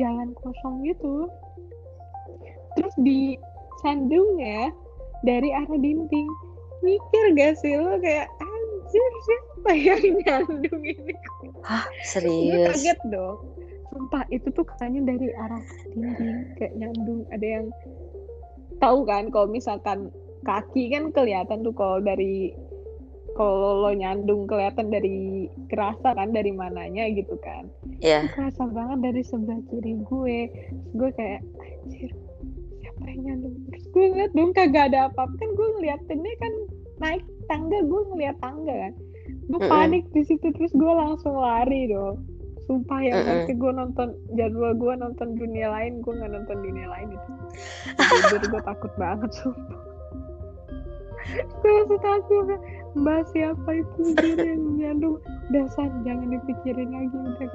jalan 0.00 0.32
kosong 0.40 0.80
gitu. 0.88 1.28
Terus 2.76 2.94
di 3.04 3.36
sandungnya 3.84 4.72
dari 5.24 5.52
arah 5.52 5.76
dinding 5.76 6.28
mikir 6.84 7.24
gak 7.36 7.54
sih 7.60 7.76
lo 7.76 7.96
kayak 8.00 8.28
anjir 8.40 9.12
siapa 9.24 9.70
yang 9.74 10.02
nyandung 10.22 10.82
ini? 10.82 11.14
Hah? 11.66 11.84
Serius? 12.06 12.52
Gue 12.52 12.66
kaget 12.72 13.00
dong. 13.10 13.38
Sumpah 13.90 14.24
itu 14.28 14.48
tuh 14.52 14.66
katanya 14.66 15.08
dari 15.08 15.32
arah 15.34 15.64
dinding 15.94 16.52
kayak 16.60 16.72
nyandung. 16.76 17.24
Ada 17.32 17.46
yang 17.46 17.66
tahu 18.78 19.08
kan 19.08 19.32
kalau 19.32 19.48
misalkan 19.48 20.12
kaki 20.44 20.92
kan 20.92 21.10
kelihatan 21.10 21.64
tuh 21.64 21.74
kalau 21.74 21.98
dari 21.98 22.52
kalau 23.36 23.84
lo 23.84 23.92
nyandung 23.92 24.48
kelihatan 24.48 24.88
dari 24.88 25.46
kerasa 25.68 26.16
kan 26.16 26.32
dari 26.32 26.50
mananya 26.56 27.04
gitu 27.12 27.36
kan. 27.44 27.68
Iya. 28.00 28.24
Yeah. 28.24 28.32
kerasa 28.32 28.64
banget 28.72 29.12
dari 29.12 29.22
sebelah 29.24 29.60
kiri 29.68 30.00
gue. 30.08 30.38
Gue 30.96 31.10
kayak 31.12 31.44
anjir 31.84 32.12
matanya 32.96 33.36
terus 33.68 33.84
gue 33.92 34.04
ngeliat 34.08 34.32
dong 34.32 34.52
kagak 34.56 34.84
ada 34.92 35.12
apa-apa. 35.12 35.34
Kan 35.36 35.50
gue 35.52 35.68
ngeliatinnya 35.78 36.34
kan 36.40 36.52
naik 37.02 37.22
tangga 37.46 37.78
gue 37.84 38.00
ngeliat 38.12 38.36
tangga 38.40 38.74
kan. 38.88 38.94
Gue 39.46 39.60
-mm. 39.62 39.70
panik 39.70 40.04
di 40.10 40.22
situ 40.26 40.46
terus 40.54 40.72
gue 40.74 40.92
langsung 40.92 41.36
lari 41.38 41.90
dong. 41.90 42.22
Sumpah 42.66 42.98
ya 42.98 43.14
mm 43.22 43.54
gue 43.54 43.72
nonton 43.72 44.18
jadwal 44.34 44.74
gue 44.74 44.92
nonton 44.98 45.38
dunia 45.38 45.70
lain 45.70 46.02
gue 46.02 46.12
nggak 46.12 46.32
nonton 46.34 46.56
dunia 46.62 46.86
lain 46.90 47.08
itu. 47.14 47.30
Jadi 48.34 48.46
gue 48.50 48.62
takut 48.66 48.92
banget 48.98 49.30
sumpah. 49.36 49.80
Gue 51.62 51.70
langsung 51.70 52.00
takut 52.02 52.44
mbak. 52.98 53.20
Siapa 53.30 53.70
itu? 53.70 54.02
Yang 54.46 54.62
nyandung. 54.82 55.16
Dasar 55.54 55.88
jangan 56.02 56.26
dipikirin 56.34 56.90
lagi 56.90 57.14
udah 57.14 57.46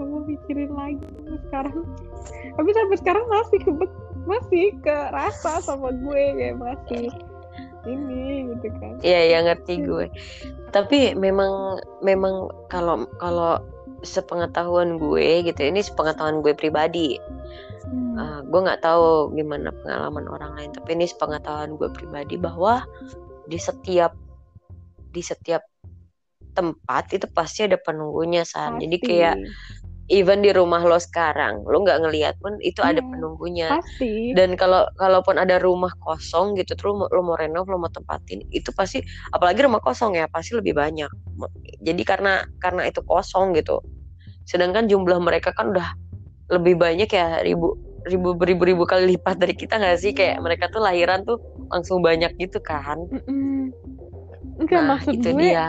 gak 0.00 0.08
mau 0.08 0.24
pikirin 0.24 0.72
lagi 0.72 1.06
sekarang. 1.48 1.84
Tapi 2.56 2.70
sampai 2.72 2.96
sekarang 2.98 3.24
masih 3.28 3.58
kebet 3.62 3.92
masih 4.24 4.64
kerasa 4.84 5.60
sama 5.64 5.92
gue 5.92 6.24
kayak 6.36 6.56
masih 6.60 7.08
ini 7.88 8.50
gitu 8.54 8.68
kan. 8.76 8.98
Iya 9.00 9.20
ya 9.36 9.38
ngerti 9.46 9.74
gue. 9.84 10.06
Tapi 10.70 11.16
memang 11.16 11.80
memang 12.04 12.48
kalau 12.68 13.08
kalau 13.18 13.60
sepengetahuan 14.00 14.96
gue 14.96 15.44
gitu 15.44 15.60
ini 15.60 15.80
sepengetahuan 15.84 16.40
gue 16.40 16.52
pribadi. 16.56 17.20
Hmm. 17.80 18.14
uh, 18.14 18.40
gue 18.44 18.60
nggak 18.60 18.84
tahu 18.84 19.32
gimana 19.34 19.72
pengalaman 19.82 20.28
orang 20.28 20.52
lain 20.52 20.70
tapi 20.76 21.00
ini 21.00 21.08
sepengetahuan 21.08 21.80
gue 21.80 21.88
pribadi 21.88 22.36
bahwa 22.36 22.84
di 23.48 23.56
setiap 23.56 24.12
di 25.10 25.24
setiap 25.24 25.64
tempat 26.52 27.08
itu 27.16 27.26
pasti 27.30 27.66
ada 27.66 27.78
penunggunya 27.80 28.44
san. 28.44 28.78
Jadi 28.78 28.96
kayak 29.00 29.36
even 30.10 30.42
di 30.42 30.50
rumah 30.50 30.82
lo 30.82 30.98
sekarang 30.98 31.62
lo 31.62 31.86
nggak 31.86 32.02
ngelihat 32.02 32.34
pun 32.42 32.58
itu 32.58 32.82
yeah, 32.82 32.90
ada 32.90 33.00
iya, 33.00 33.08
penunggunya. 33.14 33.68
pasti. 33.78 34.34
dan 34.34 34.58
kalau 34.58 34.82
kalaupun 34.98 35.38
ada 35.38 35.62
rumah 35.62 35.94
kosong 36.02 36.58
gitu 36.58 36.74
terus 36.74 36.92
lo, 36.98 37.06
lo 37.06 37.22
mau 37.22 37.38
renov 37.38 37.70
lo 37.70 37.78
mau 37.78 37.88
tempatin 37.88 38.42
itu 38.50 38.74
pasti 38.74 38.98
apalagi 39.30 39.62
rumah 39.62 39.78
kosong 39.78 40.18
ya 40.18 40.26
pasti 40.26 40.58
lebih 40.58 40.74
banyak. 40.74 41.08
Jadi 41.80 42.02
karena 42.02 42.42
karena 42.58 42.90
itu 42.90 43.00
kosong 43.06 43.54
gitu. 43.54 43.78
Sedangkan 44.44 44.90
jumlah 44.90 45.22
mereka 45.22 45.54
kan 45.54 45.70
udah 45.70 45.94
lebih 46.50 46.74
banyak 46.74 47.06
ya 47.06 47.40
ribu 47.46 47.78
ribu 48.04 48.34
beribu 48.34 48.62
ribu 48.66 48.82
kali 48.84 49.14
lipat 49.14 49.38
dari 49.38 49.54
kita 49.54 49.78
nggak 49.78 49.98
sih? 50.02 50.10
Kayak 50.10 50.42
mereka 50.42 50.66
tuh 50.68 50.82
lahiran 50.82 51.22
tuh 51.22 51.38
langsung 51.70 52.02
banyak 52.02 52.34
gitu 52.36 52.58
kan. 52.58 52.98
Enggak 54.60 54.82
nah 54.82 54.98
maksud 54.98 55.14
itu 55.16 55.28
gue 55.32 55.54
dia. 55.54 55.68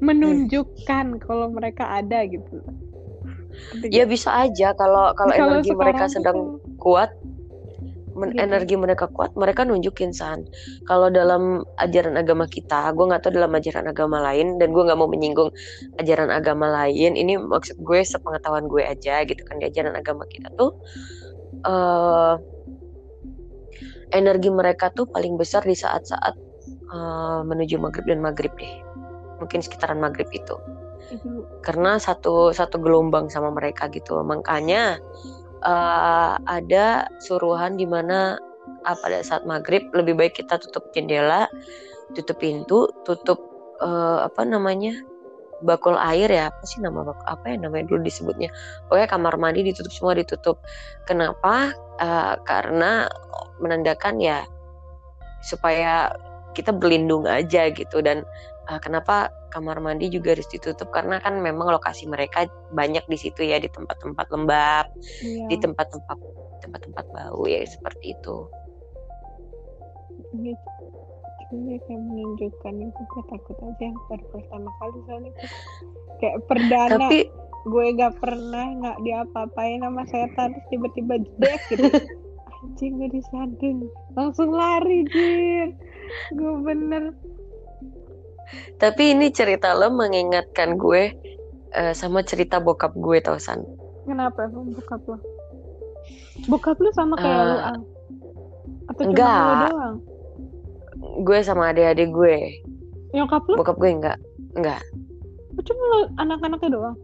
menunjukkan 0.00 1.06
kalau 1.22 1.46
mereka 1.52 2.00
ada 2.00 2.24
gitu 2.26 2.58
ya 3.88 4.04
nggak? 4.04 4.08
bisa 4.10 4.30
aja 4.34 4.68
kalau 4.74 5.12
kalau 5.18 5.32
energi 5.34 5.72
mereka 5.74 6.06
sekarang 6.08 6.14
sedang 6.14 6.38
kuat 6.80 7.10
men- 8.16 8.32
Gitu. 8.32 8.40
energi 8.42 8.74
mereka 8.80 9.06
kuat 9.12 9.36
mereka 9.36 9.68
nunjukin 9.68 10.10
san 10.16 10.48
kalau 10.88 11.12
dalam 11.12 11.60
ajaran 11.76 12.16
agama 12.16 12.48
kita 12.48 12.90
gue 12.96 13.04
nggak 13.04 13.20
tahu 13.22 13.32
dalam 13.36 13.52
ajaran 13.52 13.86
agama 13.92 14.18
lain 14.24 14.56
dan 14.56 14.72
gue 14.72 14.82
nggak 14.82 14.98
mau 14.98 15.06
menyinggung 15.08 15.52
ajaran 16.00 16.32
agama 16.32 16.66
lain 16.72 17.12
ini 17.14 17.36
maksud 17.36 17.76
gue 17.76 18.00
sepengetahuan 18.02 18.64
gue 18.66 18.82
aja 18.88 19.20
gitu 19.28 19.42
kan 19.44 19.60
di 19.60 19.68
ajaran 19.68 19.94
agama 19.94 20.24
kita 20.32 20.48
tuh 20.56 20.72
eh 21.68 22.34
energi 24.16 24.48
mereka 24.48 24.88
tuh 24.94 25.04
paling 25.10 25.36
besar 25.36 25.60
di 25.66 25.76
saat-saat 25.76 26.34
eh, 26.66 27.40
menuju 27.44 27.76
maghrib 27.76 28.06
dan 28.08 28.24
maghrib 28.24 28.52
deh 28.56 28.74
mungkin 29.44 29.60
sekitaran 29.60 30.00
maghrib 30.00 30.28
itu 30.32 30.56
Itu 31.10 31.46
karena 31.62 31.98
satu 31.98 32.50
satu 32.50 32.82
gelombang 32.82 33.30
sama 33.30 33.50
mereka 33.54 33.86
gitu. 33.90 34.18
Makanya 34.22 34.98
eh, 35.62 36.32
ada 36.36 37.06
suruhan 37.22 37.78
di 37.78 37.86
mana 37.86 38.38
ah, 38.86 38.96
pada 38.98 39.22
saat 39.22 39.46
maghrib 39.46 39.86
lebih 39.94 40.18
baik 40.18 40.34
kita 40.38 40.58
tutup 40.58 40.90
jendela 40.94 41.46
tutup 42.14 42.38
pintu 42.38 42.90
tutup 43.06 43.38
eh, 43.82 44.18
apa 44.26 44.42
namanya 44.46 44.94
bakul 45.64 45.96
air 45.96 46.28
ya. 46.28 46.52
Apa 46.52 46.64
sih 46.68 46.84
nama 46.84 47.02
bak- 47.06 47.26
apa 47.26 47.54
ya 47.54 47.56
namanya 47.56 47.88
dulu 47.88 48.04
disebutnya? 48.04 48.52
Pokoknya 48.88 49.08
kamar 49.08 49.34
mandi 49.40 49.64
ditutup 49.64 49.92
semua 49.92 50.12
ditutup. 50.18 50.60
Kenapa? 51.08 51.72
Eh, 51.96 52.34
karena 52.44 53.08
menandakan 53.62 54.20
ya 54.20 54.44
supaya 55.40 56.12
kita 56.52 56.72
berlindung 56.72 57.24
aja 57.28 57.68
gitu. 57.72 58.00
Dan 58.04 58.24
eh, 58.70 58.80
kenapa 58.82 59.30
kamar 59.54 59.78
mandi 59.78 60.10
juga 60.10 60.34
harus 60.34 60.48
ditutup? 60.50 60.90
Karena 60.90 61.22
kan 61.22 61.38
memang 61.38 61.70
lokasi 61.70 62.06
mereka 62.10 62.46
banyak 62.74 63.04
di 63.06 63.18
situ 63.18 63.46
ya 63.46 63.62
di 63.62 63.70
tempat-tempat 63.70 64.26
lembab 64.32 64.86
iya. 65.22 65.46
di 65.48 65.56
tempat-tempat 65.58 66.18
tempat-tempat 66.64 67.04
bau 67.12 67.42
ya 67.46 67.62
seperti 67.64 68.14
itu. 68.16 68.36
Gitu 70.36 70.76
Cuma 71.46 71.78
kayak 71.78 72.02
menunjukkan 72.02 72.74
itu 72.82 73.02
gue 73.06 73.22
takut 73.30 73.56
aja 73.62 73.82
yang 73.86 73.98
baru 74.10 74.24
pertama 74.34 74.70
kali 74.82 74.98
soalnya. 75.06 75.32
Kayak 76.18 76.36
perdana 76.50 76.96
tapi 76.98 77.18
gue 77.66 77.86
gak 77.98 78.14
pernah 78.22 78.66
nggak 78.78 78.98
diapa-apain 79.02 79.82
sama 79.82 80.02
setan 80.10 80.48
terus 80.54 80.66
tiba-tiba 80.74 81.14
jedek 81.22 81.60
gitu. 81.70 81.86
Anjing 82.66 82.98
gue 82.98 83.08
disandung 83.14 83.78
langsung 84.18 84.50
lari 84.50 85.06
jir 85.12 85.70
gue 86.34 86.52
bener 86.66 87.14
tapi 88.78 89.12
ini 89.16 89.30
cerita 89.34 89.74
lo 89.74 89.90
mengingatkan 89.90 90.78
gue 90.78 91.12
eh, 91.74 91.92
sama 91.92 92.22
cerita 92.22 92.62
bokap 92.62 92.94
gue 92.96 93.18
tau 93.20 93.36
san? 93.36 93.62
Kenapa? 94.06 94.46
Bokap 94.48 95.02
lo? 95.10 95.16
Bokap 96.46 96.76
lu 96.78 96.90
sama 96.94 97.18
kayak 97.18 97.42
lu 97.42 97.56
Eh, 97.56 97.62
Ang? 97.66 97.80
atau 98.86 99.02
cuma 99.10 99.34
lu 99.34 99.54
doang? 99.66 99.96
Gue 101.26 101.38
sama 101.42 101.74
adik-adik 101.74 102.14
gue. 102.14 102.36
Nyokap 103.12 103.42
lu 103.50 103.54
bokap 103.58 103.76
gue 103.82 103.90
enggak. 103.90 104.18
Enggak. 104.54 104.80
Cuma 105.66 105.82
lu 105.90 105.98
anak-anaknya 106.22 106.70
doang? 106.70 106.96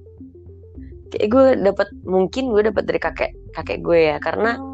Kayak 1.11 1.29
gue 1.29 1.45
dapat 1.61 1.89
mungkin 2.07 2.55
gue 2.55 2.63
dapat 2.73 2.85
dari 2.87 3.01
kakek 3.03 3.33
kakek 3.53 3.79
gue 3.83 4.01
ya. 4.15 4.17
Karena 4.23 4.57
oh, 4.63 4.72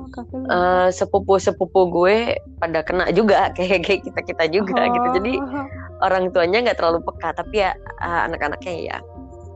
eh, 0.48 0.88
sepupu-sepupu 0.90 1.80
gue 1.90 2.16
pada 2.56 2.80
kena 2.82 3.08
juga 3.10 3.48
kayak 3.56 3.84
kayak 3.84 4.00
kita 4.04 4.20
kita 4.24 4.44
juga 4.48 4.86
gitu. 4.86 5.08
Jadi 5.16 5.32
Oh. 5.38 5.66
orang 6.00 6.30
tuanya 6.30 6.62
nggak 6.62 6.78
terlalu 6.78 7.02
peka 7.02 7.34
tapi 7.34 7.60
ya 7.60 7.72
eh, 7.98 8.20
anak-anaknya 8.26 8.74
ya 8.86 8.96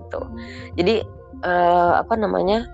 gitu. 0.04 0.20
Jadi 0.76 0.94
eh, 1.42 1.92
apa 1.96 2.14
namanya 2.14 2.66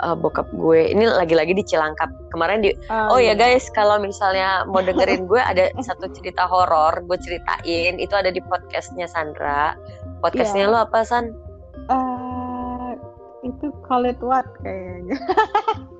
eh, 0.00 0.16
bokap 0.16 0.48
gue 0.50 0.90
ini 0.90 1.04
lagi-lagi 1.04 1.52
di 1.52 1.62
Cilangkap. 1.62 2.08
Kemarin 2.30 2.62
di 2.62 2.70
Ah, 2.86 3.10
oh 3.10 3.18
ya 3.18 3.34
iya. 3.34 3.34
guys 3.34 3.66
kalau 3.70 3.98
misalnya 3.98 4.62
mau 4.64 4.80
dengerin 4.80 5.26
gue 5.26 5.40
ada 5.40 5.68
satu 5.88 6.08
cerita 6.10 6.46
horor 6.46 7.02
gue 7.04 7.18
ceritain. 7.18 7.98
Itu 7.98 8.14
ada 8.14 8.30
di 8.30 8.40
podcastnya 8.40 9.04
Sandra. 9.04 9.74
Podcastnya 10.20 10.68
Iya. 10.68 10.72
lo 10.72 10.78
apa 10.84 11.02
San? 11.02 11.32
Eh, 11.90 12.90
itu 13.40 13.72
call 13.82 14.04
it 14.04 14.20
what 14.20 14.44
kayaknya 14.60 15.16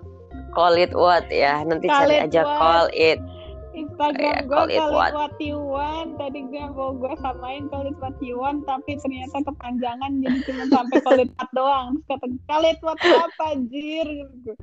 call 0.53 0.75
it 0.75 0.93
what 0.93 1.27
ya? 1.29 1.63
Nanti 1.63 1.87
Call 1.87 2.07
cari 2.07 2.17
aja 2.21 2.43
what. 2.43 2.59
call 2.59 2.87
it. 2.93 3.21
Instagram 3.71 4.19
Iya, 4.19 4.43
gue 4.45 4.51
call 4.51 4.67
call 4.67 4.69
it 4.69 4.83
it 4.83 4.91
what. 4.91 5.13
you 5.39 5.57
want. 5.57 6.11
Tadi 6.19 6.41
gue 6.43 6.65
mau 6.75 6.91
gue 6.91 7.15
samain 7.19 7.71
call 7.71 7.87
it 7.87 7.97
what 8.03 8.19
you 8.19 8.37
want 8.37 8.67
tapi 8.67 8.99
ternyata 8.99 9.47
kepanjangan 9.47 10.11
jadi 10.21 10.39
cuma 10.45 10.65
sampai 10.69 10.99
call 11.01 11.21
it 11.23 11.31
what 11.39 11.51
doang. 11.55 11.89
Terus 11.95 12.19
kata 12.19 12.27
call 12.45 12.65
it 12.67 12.79
what 12.83 12.99
apa 12.99 13.47
gue. 13.63 14.55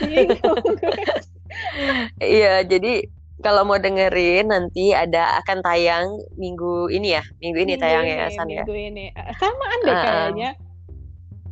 iya 2.24 2.64
jadi 2.64 3.06
kalau 3.44 3.68
mau 3.68 3.76
dengerin 3.76 4.48
nanti 4.48 4.96
ada 4.96 5.36
akan 5.44 5.60
tayang 5.60 6.08
minggu 6.34 6.88
ini 6.88 7.12
ya? 7.12 7.22
Minggu 7.38 7.58
ini 7.60 7.76
Minggu 7.76 7.82
tayangnya 7.84 8.14
ya 8.16 8.26
ini, 8.26 8.34
San 8.34 8.48
ya? 8.48 8.64
minggu 8.64 8.74
ini. 8.74 9.04
Samaan 9.36 9.78
deh 9.84 9.92
Ah, 9.92 9.94
ah. 9.94 10.02
kayaknya. 10.02 10.50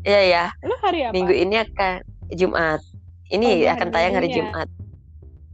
Iya 0.05 0.21
ya 0.25 0.45
lu 0.65 0.75
hari 0.81 1.01
apa? 1.05 1.13
Minggu 1.13 1.33
ini 1.37 1.57
akan 1.61 1.95
Jumat 2.33 2.81
ini 3.29 3.65
Oh, 3.65 3.73
akan 3.73 3.89
tayang 3.91 4.15
hari 4.15 4.29
Minggunya. 4.29 4.51
Jumat. 4.51 4.69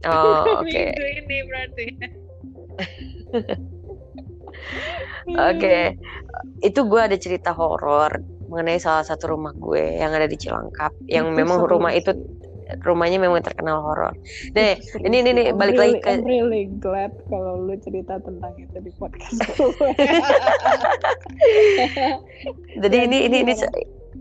Oh 0.01 0.41
oke. 0.57 0.65
Minggu 0.65 1.05
ini 1.15 1.37
berarti. 1.45 1.85
Oke, 5.31 5.95
itu 6.59 6.79
gue 6.81 6.99
ada 6.99 7.15
cerita 7.15 7.53
horor 7.53 8.09
mengenai 8.49 8.77
salah 8.77 9.01
satu 9.01 9.31
rumah 9.31 9.53
gue 9.53 9.95
yang 9.95 10.09
ada 10.09 10.25
di 10.25 10.35
Cilangkap, 10.35 10.89
yang 11.05 11.29
Itu 11.29 11.37
memang 11.37 11.57
seru. 11.61 11.69
rumah 11.71 11.91
itu 11.93 12.09
rumahnya 12.81 13.17
memang 13.17 13.39
terkenal 13.39 13.79
horor. 13.79 14.11
Deh, 14.49 14.75
Itu 14.75 14.97
ini- 14.97 15.21
ini- 15.21 15.33
nih, 15.33 15.45
balik 15.53 15.71
I'm 15.71 15.77
lagi 15.77 15.87
really- 15.87 16.01
ke- 16.01 16.11
I'm 16.11 16.23
really 16.25 16.63
glad 16.73 17.11
kalau 17.27 17.53
lu 17.61 17.77
cerita 17.77 18.17
tentang 18.17 18.51
itu 18.57 18.75
di 18.75 18.91
podcast 18.91 19.39
gue. 19.53 19.71
Jadi 22.81 22.97
Ya, 22.97 23.03
ini 23.03 23.17
ini 23.23 23.37
ini 23.39 23.53
gimana? 23.53 23.69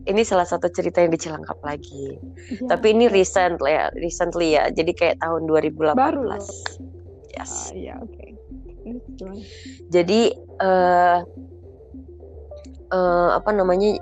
Ini 0.06 0.22
salah 0.24 0.48
satu 0.48 0.70
cerita 0.72 1.02
yang 1.04 1.12
di 1.12 1.20
Cilangkap 1.20 1.60
lagi. 1.60 2.16
Iya, 2.48 2.68
Tapi 2.70 2.86
ini 2.96 3.10
recent 3.10 3.60
lah 3.60 3.72
ya, 3.72 3.84
recently 3.98 4.56
ya. 4.56 4.70
Jadi 4.72 4.92
kayak 4.96 5.20
tahun 5.20 5.44
2018. 5.48 5.96
Baru. 5.96 6.24
Yes. 7.30 7.70
Ah, 7.70 7.78
iya 7.78 7.94
oke 8.02 8.30
gimana? 9.20 9.42
Jadi 9.92 10.20
eh 10.36 11.18
eh, 12.90 13.30
apa 13.36 13.50
namanya? 13.52 14.00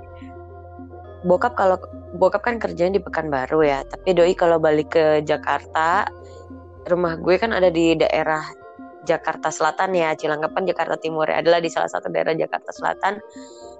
Bokap 1.19 1.59
kalau 1.59 1.75
bokap 2.15 2.47
kan 2.47 2.55
kerjanya 2.63 2.95
di 2.95 3.03
Pekanbaru 3.03 3.59
ya, 3.67 3.83
tapi 3.83 4.15
doi 4.15 4.31
kalau 4.39 4.55
balik 4.55 4.95
ke 4.95 5.19
Jakarta, 5.27 6.07
rumah 6.87 7.19
gue 7.19 7.35
kan 7.35 7.51
ada 7.51 7.67
di 7.67 7.91
daerah 7.99 8.39
Jakarta 9.03 9.51
Selatan 9.51 9.99
ya, 9.99 10.15
Cilangkap 10.15 10.55
kan 10.55 10.63
Jakarta 10.63 10.95
Timur 10.95 11.27
ya, 11.27 11.43
adalah 11.43 11.59
di 11.59 11.67
salah 11.67 11.91
satu 11.91 12.07
daerah 12.07 12.31
Jakarta 12.39 12.71
Selatan. 12.71 13.19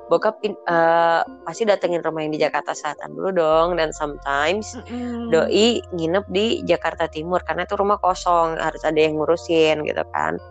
Bokap 0.09 0.41
eh, 0.41 1.21
pasti 1.45 1.63
datengin 1.69 2.01
rumah 2.01 2.25
yang 2.25 2.33
di 2.33 2.41
Jakarta 2.41 2.73
Selatan 2.73 3.13
dulu 3.13 3.29
dong, 3.29 3.77
dan 3.77 3.93
sometimes 3.93 4.73
Mm-mm. 4.73 5.29
doi 5.29 5.79
nginep 5.93 6.25
di 6.33 6.65
Jakarta 6.65 7.05
Timur 7.05 7.45
karena 7.45 7.69
itu 7.69 7.77
rumah 7.77 8.01
kosong 8.01 8.57
harus 8.57 8.81
ada 8.81 8.97
yang 8.97 9.21
ngurusin 9.21 9.85
gitu 9.85 10.03
kan. 10.09 10.41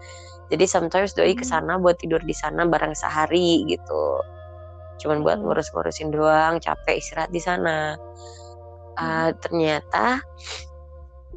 Jadi 0.48 0.64
sometimes 0.64 1.12
doi 1.12 1.34
ke 1.34 1.44
sana 1.44 1.76
buat 1.76 1.98
tidur 1.98 2.22
di 2.22 2.32
sana 2.32 2.64
bareng 2.64 2.94
sehari 2.94 3.66
gitu. 3.66 4.22
Cuman 5.02 5.26
buat 5.26 5.42
ngurus-ngurusin 5.42 6.14
doang 6.14 6.62
capek 6.62 7.02
istirahat 7.02 7.30
di 7.34 7.42
sana. 7.42 7.98
Ah, 8.98 9.30
ternyata 9.30 10.18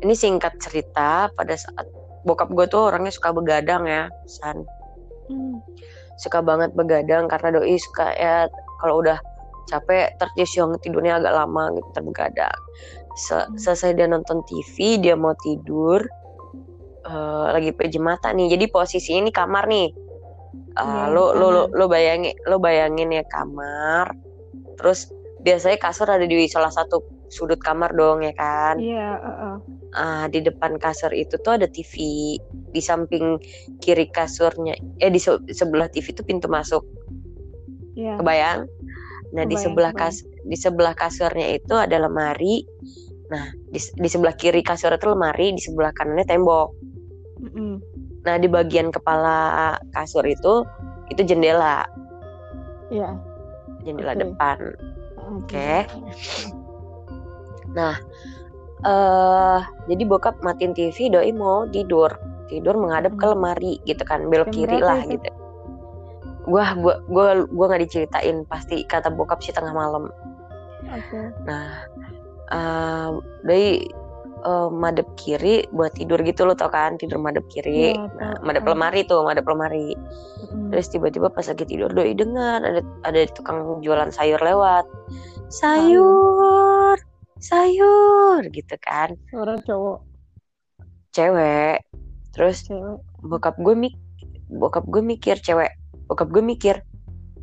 ini 0.01 0.17
singkat 0.17 0.57
cerita 0.57 1.29
pada 1.33 1.53
saat 1.53 1.85
bokap 2.25 2.49
gue 2.53 2.65
tuh 2.69 2.89
orangnya 2.89 3.13
suka 3.13 3.33
begadang 3.33 3.85
ya 3.85 4.09
san 4.25 4.65
Hmm. 5.31 5.63
Suka 6.21 6.39
banget 6.45 6.69
begadang 6.77 7.25
karena 7.25 7.57
doi 7.57 7.75
suka 7.81 8.13
ya 8.13 8.45
kalau 8.77 9.01
udah 9.01 9.17
capek 9.65 10.13
terus 10.19 10.51
yang 10.53 10.73
tidurnya 10.77 11.17
agak 11.17 11.33
lama 11.33 11.73
gitu 11.73 11.89
terbegadang. 11.97 12.59
Se- 13.17 13.49
Hmm. 13.49 13.57
selesai 13.57 13.97
dia 13.97 14.07
nonton 14.07 14.45
TV 14.45 15.01
dia 15.01 15.15
mau 15.17 15.33
tidur 15.35 16.05
eh, 17.01 17.47
lagi 17.49 17.73
pejam 17.73 18.05
mata 18.13 18.29
nih. 18.29 18.53
Jadi 18.53 18.65
posisinya 18.69 19.25
ini 19.25 19.31
kamar 19.33 19.65
nih. 19.65 19.89
Iya, 20.71 21.11
lo, 21.11 21.35
lo 21.35 21.47
lo 21.51 21.63
lo 21.73 21.85
bayangin 21.91 22.31
lo 22.47 22.61
bayangin 22.61 23.09
ya 23.11 23.23
kamar. 23.27 24.13
Terus 24.77 25.09
biasanya 25.41 25.77
kasur 25.81 26.07
ada 26.07 26.23
di 26.23 26.47
salah 26.47 26.69
satu 26.69 27.01
sudut 27.31 27.57
kamar 27.57 27.95
dong 27.95 28.21
ya 28.21 28.35
kan 28.35 28.75
Iya, 28.77 29.07
heeh. 29.17 29.55
Ah, 29.91 30.23
di 30.27 30.39
depan 30.39 30.75
kasur 30.75 31.11
itu 31.11 31.35
tuh 31.39 31.55
ada 31.55 31.67
TV 31.67 31.93
di 32.71 32.81
samping 32.83 33.39
kiri 33.79 34.07
kasurnya 34.07 34.75
eh 34.99 35.11
di 35.11 35.19
se- 35.19 35.43
sebelah 35.47 35.87
TV 35.87 36.11
itu 36.11 36.23
pintu 36.23 36.47
masuk 36.47 36.83
Iya. 37.95 38.19
kebayang 38.19 38.67
nah 39.31 39.43
di 39.43 39.55
Kebayang, 39.55 39.63
sebelah 39.63 39.91
kebayang. 39.95 40.11
kas 40.11 40.17
di 40.43 40.57
sebelah 40.59 40.93
kasurnya 40.93 41.47
itu 41.55 41.73
ada 41.75 41.95
lemari 41.97 42.67
Nah, 43.31 43.47
di, 43.71 43.79
di 43.79 44.09
sebelah 44.11 44.35
kiri 44.35 44.59
kasur 44.59 44.91
itu 44.91 45.07
lemari, 45.07 45.55
di 45.55 45.61
sebelah 45.63 45.95
kanannya 45.95 46.27
tembok. 46.27 46.75
Mm-mm. 47.39 47.79
Nah, 48.27 48.35
di 48.35 48.51
bagian 48.51 48.91
kepala 48.91 49.71
kasur 49.95 50.27
itu 50.27 50.67
itu 51.07 51.23
jendela, 51.23 51.87
Iya. 52.91 53.15
jendela 53.87 54.11
Oke. 54.11 54.19
depan. 54.19 54.57
Oke. 55.15 55.71
Nah, 57.77 57.95
eh 58.81 59.59
jadi 59.87 60.03
bokap 60.05 60.41
matiin 60.41 60.73
TV, 60.73 61.09
doi 61.09 61.31
mau 61.31 61.69
tidur, 61.69 62.11
tidur 62.49 62.75
menghadap 62.75 63.13
ke 63.15 63.25
Hmm. 63.25 63.33
lemari 63.37 63.77
gitu 63.85 64.01
kan, 64.03 64.27
belok 64.27 64.49
kiri 64.51 64.81
lah 64.81 65.01
itu? 65.05 65.17
gitu. 65.17 65.29
Gua 66.49 66.73
gua 66.73 66.95
gua 67.05 67.45
gua 67.47 67.65
nggak 67.69 67.83
diceritain 67.85 68.43
pasti 68.49 68.81
kata 68.89 69.13
bokap 69.13 69.39
sih 69.45 69.53
tengah 69.53 69.71
malam. 69.71 70.09
Oke. 70.89 71.21
Nah, 71.45 71.85
eh 72.49 73.09
doi 73.45 73.65
eh, 74.41 74.69
madep 74.73 75.05
kiri 75.21 75.69
buat 75.69 75.93
tidur 75.93 76.17
gitu 76.25 76.49
lo 76.49 76.57
tau 76.57 76.73
kan, 76.73 76.97
tidur 76.97 77.21
madep 77.21 77.45
kiri. 77.53 77.93
Iya, 77.93 78.09
Nah, 78.17 78.41
madep 78.41 78.65
lemari 78.65 79.05
tuh, 79.05 79.21
madep 79.21 79.45
lemari. 79.45 79.93
Mm-mm. 79.93 80.73
Terus 80.73 80.89
tiba-tiba 80.89 81.29
pas 81.29 81.45
lagi 81.45 81.61
tidur 81.61 81.93
doi 81.93 82.17
dengar 82.17 82.65
ada 82.65 82.81
ada 83.05 83.19
tukang 83.37 83.77
jualan 83.85 84.09
sayur 84.09 84.41
lewat. 84.41 84.89
Sayur, 85.51 86.09
sayur 87.41 88.45
gitu 88.53 88.75
kan. 88.77 89.17
Suara 89.33 89.57
cowok, 89.57 89.99
Cewek. 91.11 91.83
Terus 92.31 92.63
cewek. 92.63 93.01
bokap 93.21 93.59
gue 93.59 93.75
mik 93.75 93.93
bokap 94.47 94.85
gue 94.87 95.03
mikir 95.03 95.35
cewek. 95.41 95.75
Bokap 96.07 96.31
gue 96.31 96.39
mikir 96.45 96.79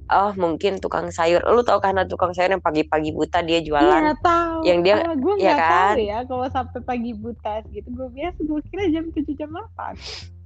oh 0.09 0.33
mungkin 0.41 0.81
tukang 0.81 1.13
sayur. 1.13 1.45
Lu 1.45 1.61
tau 1.61 1.83
kan 1.83 1.99
tukang 2.09 2.33
sayur 2.33 2.57
yang 2.57 2.65
pagi-pagi 2.65 3.13
buta 3.13 3.45
dia 3.45 3.61
jualan. 3.61 3.85
Iya 3.85 4.15
tahu. 4.25 4.61
Yang 4.65 4.79
dia- 4.87 5.05
gue 5.05 5.35
nggak 5.37 5.59
kan? 5.61 5.95
tahu 5.95 6.01
ya 6.01 6.19
kalau 6.25 6.47
sampai 6.49 6.81
pagi 6.81 7.13
buta 7.13 7.61
gitu. 7.69 7.89
Gue 7.93 8.09
biasa 8.15 8.39
gue 8.41 8.61
kira 8.73 8.85
jam 8.89 9.05
7 9.13 9.37
jam 9.37 9.51
8. 9.53 10.39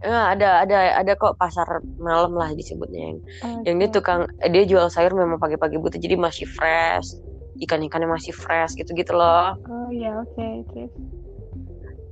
Eh, 0.00 0.08
ada 0.08 0.64
ada 0.64 0.96
ada 0.96 1.12
kok 1.12 1.36
pasar 1.36 1.84
malam 2.00 2.32
lah 2.32 2.48
disebutnya 2.56 3.12
yang 3.12 3.18
yang 3.68 3.76
dia 3.76 3.88
tukang 3.92 4.24
dia 4.48 4.64
jual 4.64 4.88
sayur 4.88 5.12
memang 5.12 5.36
pagi-pagi 5.36 5.76
buta 5.76 6.00
jadi 6.00 6.16
masih 6.16 6.48
fresh 6.48 7.20
ikan-ikannya 7.60 8.06
masih 8.06 8.32
fresh 8.32 8.74
gitu-gitu 8.74 9.12
loh 9.12 9.54
Oh 9.62 9.88
iya 9.88 10.16
oke 10.16 10.64
terus. 10.68 10.90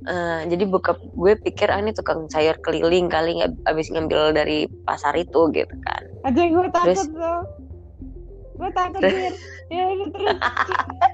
Eh, 0.01 0.39
jadi 0.47 0.63
bokap 0.63 0.95
gue 1.03 1.35
pikir 1.39 1.67
ah 1.67 1.77
ini 1.77 1.91
tukang 1.91 2.25
sayur 2.27 2.55
keliling 2.59 3.05
kali 3.05 3.35
nggak 3.35 3.51
abis 3.65 3.89
ngambil 3.89 4.31
dari 4.31 4.65
pasar 4.83 5.13
itu 5.13 5.49
gitu 5.51 5.73
kan 5.83 6.01
Aja 6.23 6.39
gue 6.39 6.63
takut 6.69 6.85
Terus- 6.87 7.09
tuh. 7.09 7.41
Gue 8.55 8.69
takut 8.71 8.99
Terus-. 8.99 9.39
Ya 9.67 9.83
terus. 9.85 10.09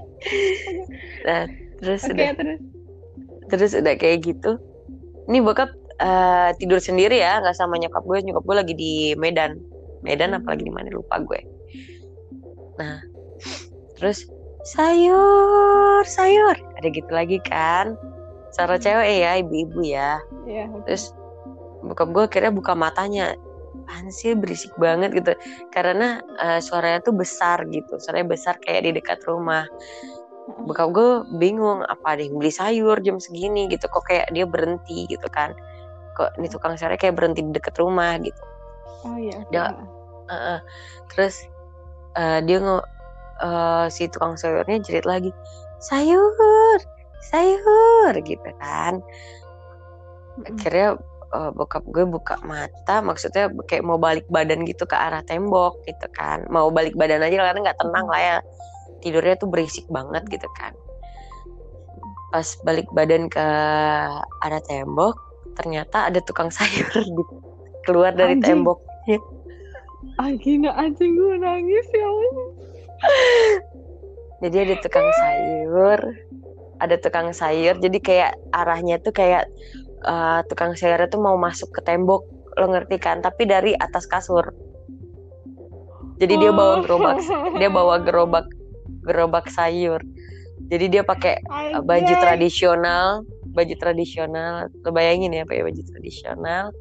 nah 1.26 1.42
terus 1.76 2.00
Oke 2.02 2.12
udah 2.14 2.28
terus. 2.32 2.58
terus 3.46 3.70
udah 3.74 3.94
kayak 3.94 4.16
gitu 4.24 4.50
ini 5.26 5.38
bokap 5.40 5.68
eh, 5.96 6.48
tidur 6.56 6.78
sendiri 6.78 7.16
ya 7.16 7.38
nggak 7.38 7.52
sama 7.52 7.76
nyokap 7.76 8.00
gue 8.00 8.16
nyokap 8.22 8.42
gue 8.42 8.54
lagi 8.56 8.72
di 8.74 8.92
Medan 9.14 9.58
Medan 10.00 10.30
Hmm. 10.30 10.38
apalagi 10.40 10.62
di 10.62 10.70
mana 10.70 10.88
lupa 10.88 11.18
gue 11.18 11.40
nah 12.76 13.00
terus 13.96 14.28
sayur 14.66 16.02
sayur. 16.04 16.56
Ada 16.76 16.88
gitu 16.92 17.10
lagi 17.10 17.38
kan? 17.42 17.96
Cara 18.52 18.76
Hmm. 18.76 18.82
cewek 18.84 19.10
ya 19.20 19.30
ibu-ibu 19.40 19.80
ya. 19.82 20.20
Oke. 20.44 20.84
terus 20.86 21.12
bokap 21.82 22.08
gue 22.12 22.24
akhirnya 22.28 22.52
buka 22.52 22.72
matanya. 22.76 23.34
Apaan 23.86 24.10
sih 24.10 24.34
berisik 24.34 24.74
banget 24.76 25.14
gitu. 25.14 25.32
Karena 25.70 26.18
eh, 26.42 26.60
suaranya 26.60 27.00
tuh 27.04 27.14
besar 27.14 27.62
gitu. 27.70 28.00
Suaranya 28.02 28.34
besar 28.34 28.58
kayak 28.58 28.88
di 28.88 28.90
dekat 28.98 29.22
rumah. 29.24 29.68
Bokap 30.66 30.94
gue 30.94 31.10
bingung 31.38 31.82
apa 31.82 32.14
ada 32.18 32.22
yang 32.22 32.38
beli 32.38 32.50
sayur 32.50 32.98
jam 33.02 33.18
segini? 33.18 33.66
Gitu. 33.70 33.86
Kok 33.86 34.04
kayak 34.06 34.30
dia 34.34 34.46
berhenti 34.46 35.06
gitu 35.06 35.26
kan? 35.30 35.54
Kok 36.16 36.38
ini 36.40 36.48
tukang 36.48 36.74
sayurnya 36.74 36.98
kayak 36.98 37.14
berhenti 37.14 37.44
di 37.46 37.52
dekat 37.54 37.76
rumah 37.78 38.16
gitu. 38.18 38.42
Oh 39.06 39.14
iya. 39.20 39.38
Dia- 39.52 39.74
Heeh. 40.26 40.58
terus 41.14 41.46
eh, 42.18 42.40
dia 42.42 42.58
nge 42.58 42.78
eh, 43.42 43.86
si 43.92 44.08
tukang 44.08 44.38
sayurnya 44.38 44.80
jerit 44.84 45.04
lagi 45.04 45.30
sayur 45.82 46.78
sayur 47.26 48.12
gitu 48.22 48.50
kan. 48.62 49.02
Akhirnya 50.46 50.96
eh, 51.34 51.50
bokap 51.52 51.84
gue 51.90 52.04
buka 52.06 52.38
mata 52.46 53.02
maksudnya 53.02 53.50
kayak 53.66 53.84
mau 53.84 53.98
balik 53.98 54.24
badan 54.30 54.62
gitu 54.64 54.86
ke 54.86 54.96
arah 54.96 55.20
tembok 55.26 55.76
gitu 55.84 56.06
kan. 56.14 56.46
Mau 56.48 56.70
balik 56.70 56.94
badan 56.94 57.24
aja 57.24 57.52
karena 57.52 57.72
nggak 57.72 57.80
tenang 57.82 58.06
lah 58.06 58.20
ya. 58.20 58.36
Tidurnya 59.02 59.36
tuh 59.36 59.48
berisik 59.50 59.86
banget 59.92 60.24
gitu 60.30 60.48
kan. 60.56 60.72
Pas 62.30 62.46
balik 62.64 62.88
badan 62.94 63.28
ke 63.28 63.46
arah 64.44 64.62
tembok 64.64 65.18
ternyata 65.56 66.12
ada 66.12 66.20
tukang 66.20 66.52
sayur 66.52 66.92
di, 66.92 67.22
keluar 67.88 68.12
dari 68.12 68.36
Anjing. 68.36 68.64
tembok 68.64 68.80
Ah 70.16 70.32
gila 70.32 70.72
anjing 70.72 71.12
gue 71.12 71.34
nangis 71.36 71.86
ya 71.92 72.06
Allah. 72.08 72.48
Jadi 74.42 74.56
ada 74.68 74.76
tukang 74.80 75.08
sayur 75.16 76.00
ada 76.80 76.96
tukang 77.00 77.32
sayur. 77.32 77.76
Jadi 77.80 77.98
kayak 78.00 78.36
arahnya 78.52 79.00
tuh 79.00 79.12
kayak 79.12 79.48
eh, 80.04 80.40
tukang 80.48 80.76
sayurnya 80.76 81.08
tuh 81.08 81.20
mau 81.20 81.36
masuk 81.40 81.72
ke 81.72 81.80
tembok. 81.84 82.24
Lo 82.56 82.72
ngerti 82.72 82.96
kan? 83.00 83.20
Tapi 83.20 83.44
dari 83.48 83.72
atas 83.76 84.08
kasur. 84.08 84.52
Jadi 86.16 86.34
dia 86.40 86.48
bawa 86.48 86.80
gerobak 86.80 87.20
dia 87.60 87.68
bawa 87.68 87.96
gerobak 88.00 88.46
gerobak 89.04 89.46
sayur. 89.52 90.00
Jadi 90.72 90.84
dia 90.88 91.02
pakai 91.04 91.40
eh, 91.44 91.80
baju 91.80 92.12
tradisional 92.16 93.24
baju 93.52 93.74
tradisional. 93.80 94.68
Lo 94.84 94.92
bayangin 94.92 95.32
ya 95.32 95.44
pakai 95.44 95.64
baju 95.64 95.82
tradisional 95.84 96.72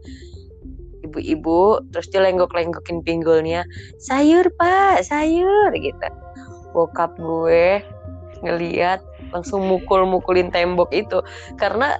ibu-ibu 1.15 1.79
terus 1.95 2.11
dia 2.11 2.19
lenggok-lenggokin 2.19 2.99
pinggulnya 3.07 3.63
sayur 4.03 4.43
pak 4.59 5.07
sayur 5.07 5.71
gitu 5.79 6.07
bokap 6.75 7.15
gue 7.15 7.79
ngeliat 8.43 8.99
langsung 9.31 9.63
mukul-mukulin 9.63 10.51
tembok 10.51 10.91
itu 10.91 11.23
karena 11.55 11.95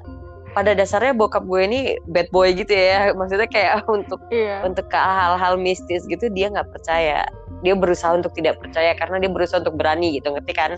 pada 0.52 0.72
dasarnya 0.76 1.16
bokap 1.16 1.44
gue 1.48 1.62
ini 1.64 1.80
bad 2.12 2.28
boy 2.32 2.52
gitu 2.52 2.72
ya 2.72 3.12
maksudnya 3.16 3.48
kayak 3.48 3.84
untuk 3.98 4.20
Iya. 4.32 4.64
untuk 4.68 4.88
ke 4.92 5.00
hal-hal 5.00 5.56
mistis 5.56 6.04
gitu 6.08 6.28
dia 6.32 6.52
nggak 6.52 6.72
percaya 6.76 7.24
dia 7.64 7.74
berusaha 7.76 8.16
untuk 8.16 8.36
tidak 8.36 8.60
percaya 8.60 8.92
karena 8.96 9.20
dia 9.24 9.32
berusaha 9.32 9.64
untuk 9.64 9.76
berani 9.80 10.20
gitu 10.20 10.32
ngerti 10.32 10.54
kan 10.56 10.72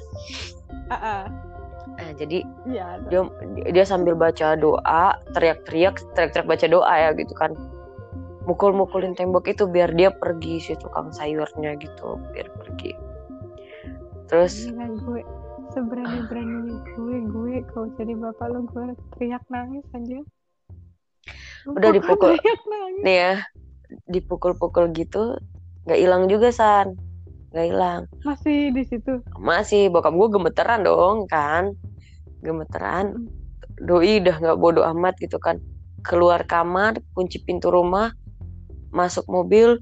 ah. 0.93 1.25
nah, 1.97 2.11
jadi 2.17 2.41
Iya. 2.69 2.87
dia 3.09 3.21
dia 3.73 3.85
sambil 3.85 4.13
baca 4.17 4.57
doa 4.57 5.17
teriak-teriak 5.33 6.01
teriak-teriak 6.17 6.47
baca 6.49 6.65
doa 6.69 6.93
ya 6.97 7.09
gitu 7.17 7.33
kan 7.37 7.53
mukul-mukulin 8.47 9.11
tembok 9.11 9.51
itu 9.51 9.67
biar 9.67 9.91
dia 9.91 10.09
pergi 10.15 10.63
si 10.63 10.73
tukang 10.79 11.11
sayurnya 11.11 11.75
gitu 11.75 12.15
biar 12.31 12.47
pergi. 12.55 12.95
Terus 14.31 14.71
Gila 14.71 14.87
gue 15.03 15.21
seberani 15.75 16.19
berani 16.31 16.73
gue 16.95 17.17
gue 17.27 17.55
kalau 17.75 17.91
jadi 17.99 18.15
bapak 18.15 18.47
lo 18.47 18.63
gue 18.71 18.95
teriak 19.13 19.43
nangis 19.51 19.83
aja. 19.91 20.23
Udah 21.67 21.91
dipukul. 21.99 22.39
nih 23.03 23.17
ya 23.19 23.33
dipukul-pukul 24.07 24.95
gitu 24.95 25.35
nggak 25.83 25.99
hilang 25.99 26.31
juga 26.31 26.55
san. 26.55 26.95
Nggak 27.51 27.67
hilang. 27.67 28.01
Masih 28.23 28.71
di 28.71 28.83
situ. 28.87 29.19
masih 29.35 29.91
bokap 29.91 30.15
gue 30.15 30.29
gemeteran 30.39 30.87
dong 30.87 31.27
kan. 31.27 31.75
Gemeteran. 32.39 33.27
Doi 33.77 34.23
udah 34.23 34.39
nggak 34.39 34.57
bodoh 34.59 34.87
amat 34.95 35.19
gitu 35.19 35.35
kan. 35.35 35.59
Keluar 35.99 36.47
kamar 36.47 36.95
kunci 37.11 37.43
pintu 37.43 37.67
rumah 37.67 38.15
masuk 38.93 39.25
mobil 39.27 39.81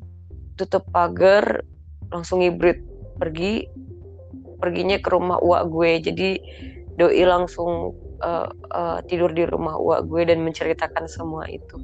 tutup 0.55 0.87
pagar 0.89 1.61
langsung 2.09 2.41
hibrid 2.41 2.79
pergi 3.19 3.67
perginya 4.59 4.97
ke 4.99 5.09
rumah 5.11 5.37
uak 5.39 5.63
gue 5.67 5.91
jadi 6.11 6.29
doi 6.95 7.23
langsung 7.27 7.91
eh, 8.23 8.49
eh, 8.51 8.99
tidur 9.11 9.35
di 9.35 9.43
rumah 9.43 9.75
uak 9.75 10.07
gue 10.07 10.21
dan 10.27 10.41
menceritakan 10.41 11.05
semua 11.11 11.45
itu 11.51 11.75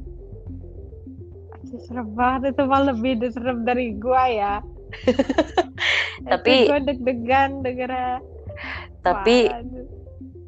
serem 1.79 2.07
banget 2.13 2.55
itu 2.55 2.63
mah 2.67 2.81
lebih 2.91 3.11
serem 3.31 3.63
dari 3.63 3.95
gue 3.95 4.23
ya. 4.35 4.59
Tapi- 6.31 6.67
gue 6.69 6.79
deg-degan 6.87 7.65
dengernya. 7.65 8.21
tapi 9.01 9.49
anjir. 9.49 9.89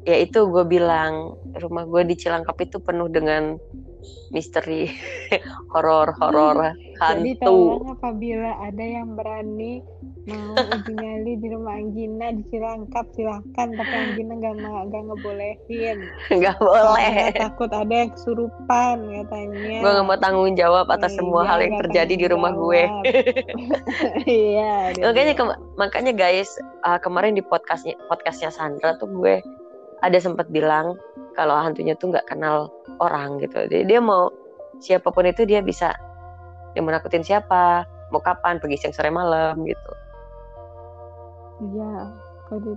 ya 0.06 0.16
itu 0.22 0.46
gue 0.46 0.62
bilang 0.62 1.34
rumah 1.58 1.82
gue 1.90 2.06
di 2.06 2.14
Cilangkap 2.14 2.54
itu 2.62 2.78
penuh 2.78 3.10
dengan 3.10 3.58
misteri 4.30 4.90
horor 5.72 6.10
horor 6.18 6.72
Jadi 6.94 7.36
hantu. 7.36 7.44
tolong 7.44 7.86
apabila 7.92 8.50
ada 8.62 8.80
yang 8.82 9.14
berani 9.14 9.82
mau 10.24 10.56
uji 10.56 10.88
nyali 10.96 11.36
di 11.36 11.52
rumah 11.52 11.76
Anggina 11.76 12.32
di 12.32 12.40
Cilangkap 12.48 13.12
silahkan 13.12 13.68
tapi 13.76 13.92
Anggina 13.92 14.40
gak, 14.40 14.56
ma- 14.56 14.88
gak 14.88 15.02
ngebolehin. 15.04 15.98
Nggak 16.40 16.56
Karena 16.56 16.64
boleh 16.64 17.12
takut 17.36 17.68
ada 17.68 17.92
yang 17.92 18.10
kesurupan 18.16 18.96
katanya. 19.04 19.78
Gue 19.84 19.90
nggak 19.92 20.06
mau 20.08 20.16
tanggung 20.16 20.56
jawab 20.56 20.88
atas 20.88 21.12
Iya, 21.12 21.18
semua 21.20 21.42
hal 21.44 21.58
yang 21.60 21.76
nggak 21.76 21.82
terjadi 21.84 22.14
di 22.16 22.26
rumah 22.32 22.52
gue. 22.56 22.82
iya 24.24 24.96
makanya 24.96 25.34
kema- 25.36 25.60
makanya 25.76 26.12
guys 26.16 26.48
uh, 26.88 26.96
kemarin 26.96 27.36
di 27.36 27.44
podcastnya 27.44 27.92
podcastnya 28.08 28.48
Sandra 28.48 28.96
tuh 28.96 29.10
gue 29.12 29.44
ada 30.00 30.18
sempat 30.20 30.48
bilang 30.48 30.96
kalau 31.34 31.58
hantunya 31.58 31.98
tuh 31.98 32.14
nggak 32.14 32.26
kenal 32.30 32.70
orang 33.02 33.38
gitu. 33.42 33.66
Jadi 33.66 33.84
dia 33.86 34.00
mau 34.00 34.30
siapa 34.78 35.10
pun 35.10 35.26
itu 35.26 35.46
dia 35.46 35.62
bisa 35.62 35.94
dia 36.74 36.80
mau 36.82 36.90
nakutin 36.90 37.22
siapa 37.22 37.86
mau 38.10 38.22
kapan 38.22 38.58
pergi 38.58 38.80
siang 38.80 38.94
sore 38.94 39.10
malam 39.10 39.62
gitu. 39.62 39.92
Iya 41.62 42.10
kode 42.50 42.74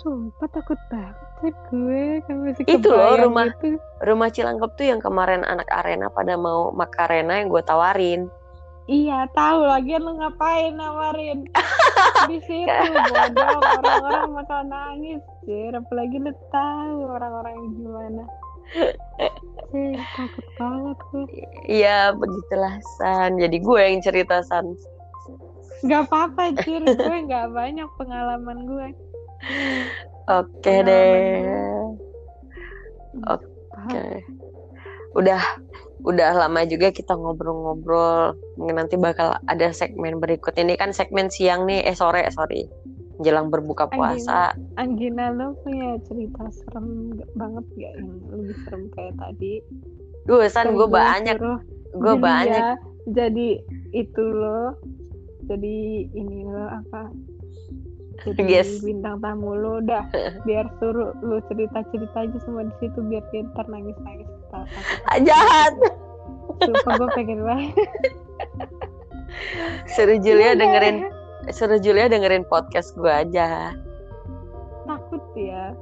sumpah 0.00 0.48
takut 0.48 0.80
banget 0.88 1.56
gue 1.68 2.24
kan 2.24 2.36
masih 2.40 2.64
itu 2.64 2.88
loh 2.88 3.20
rumah 3.20 3.52
itu. 3.52 3.76
rumah 4.04 4.28
Cilangkap 4.32 4.72
tuh 4.80 4.88
yang 4.88 5.00
kemarin 5.00 5.44
anak 5.44 5.68
arena 5.68 6.08
pada 6.08 6.40
mau 6.40 6.72
makarena 6.72 7.40
yang 7.40 7.52
gue 7.52 7.60
tawarin. 7.64 8.32
Iya 8.88 9.28
tahu 9.36 9.68
lagi 9.68 10.00
lu 10.00 10.16
ngapain 10.16 10.72
nawarin 10.74 11.46
di 12.28 12.38
situ 12.44 12.92
bodoh 13.08 13.58
orang-orang 13.80 14.28
bakal 14.36 14.60
nangis 14.68 15.22
sih 15.46 15.72
apalagi 15.72 16.16
lu 16.20 16.32
tahu 16.52 16.96
orang-orang 17.08 17.54
yang 17.56 17.70
gimana. 17.78 18.24
Takut 20.14 20.46
banget 20.58 20.98
tuh 21.10 21.26
iya 21.66 22.12
begitulah 22.14 22.78
San. 22.98 23.38
Jadi 23.40 23.56
gue 23.58 23.80
yang 23.80 24.02
cerita 24.02 24.42
San. 24.44 24.76
Gak 25.80 26.10
apa-apa 26.10 26.52
Jir 26.60 26.84
gue 26.84 27.18
gak 27.30 27.48
banyak 27.56 27.88
pengalaman 27.96 28.58
gue. 28.68 28.88
Oke 30.28 30.52
okay 30.60 30.78
deh. 30.84 31.40
oke. 33.26 33.46
Okay. 33.88 34.22
udah 35.18 35.42
udah 36.00 36.32
lama 36.32 36.64
juga 36.64 36.88
kita 36.88 37.12
ngobrol-ngobrol 37.12 38.32
nanti 38.56 38.96
bakal 38.96 39.36
ada 39.48 39.68
segmen 39.74 40.16
berikut 40.16 40.56
ini 40.56 40.76
kan 40.76 40.96
segmen 40.96 41.28
siang 41.28 41.68
nih 41.68 41.84
eh 41.84 41.96
sore 41.96 42.24
sorry. 42.32 42.68
Jelang 43.20 43.52
berbuka 43.52 43.84
puasa. 43.92 44.56
Anggina, 44.80 45.28
Anggina 45.28 45.36
lo 45.36 45.46
punya 45.60 46.00
cerita 46.08 46.48
serem 46.48 47.12
banget 47.36 47.64
gak 47.76 47.92
yang 48.00 48.10
lebih 48.32 48.56
serem 48.64 48.82
kayak 48.96 49.14
tadi? 49.20 49.60
Gue 50.24 50.48
san 50.48 50.72
gue 50.72 50.88
banyak. 50.88 51.36
gue 51.90 52.14
banyak. 52.16 52.64
ya, 52.64 52.80
jadi 53.12 53.60
itu 53.92 54.24
lo 54.24 54.72
jadi 55.44 56.08
ini 56.16 56.48
lo 56.48 56.64
apa? 56.80 57.12
Jadi 58.24 58.40
yes. 58.48 58.80
bintang 58.80 59.20
tamu 59.20 59.52
lo 59.52 59.84
udah. 59.84 60.08
Biar 60.48 60.72
suruh 60.80 61.12
lo 61.20 61.44
cerita 61.52 61.84
cerita 61.92 62.24
aja 62.24 62.38
semua 62.40 62.64
di 62.64 62.74
situ 62.80 63.04
biar 63.04 63.24
dia 63.36 63.44
ntar 63.52 63.68
nangis 63.68 63.96
nangis 64.00 64.28
jahat. 65.26 65.74
Sumpah 66.60 66.92
gue 66.98 67.08
pengen 67.16 67.40
banget. 67.46 67.72
Suruh 69.94 70.18
Julia 70.20 70.58
dengerin 70.58 71.08
suruh 71.54 71.80
Julia 71.80 72.10
dengerin 72.10 72.44
podcast 72.46 72.92
gue 72.98 73.10
aja. 73.10 73.72
Takut 74.84 75.22
ya 75.38 75.72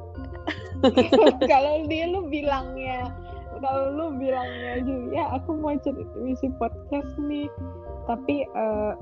kalau 1.50 1.84
dia 1.90 2.06
lu 2.06 2.30
bilangnya. 2.30 3.10
Kalau 3.58 3.90
lu 3.90 4.06
bilangnya 4.14 4.86
Julia 4.86 5.24
aku 5.34 5.58
mau 5.58 5.74
cerita 5.82 6.14
misi 6.22 6.46
podcast 6.62 7.10
nih. 7.18 7.50
Tapi 8.06 8.46
uh, 8.54 8.94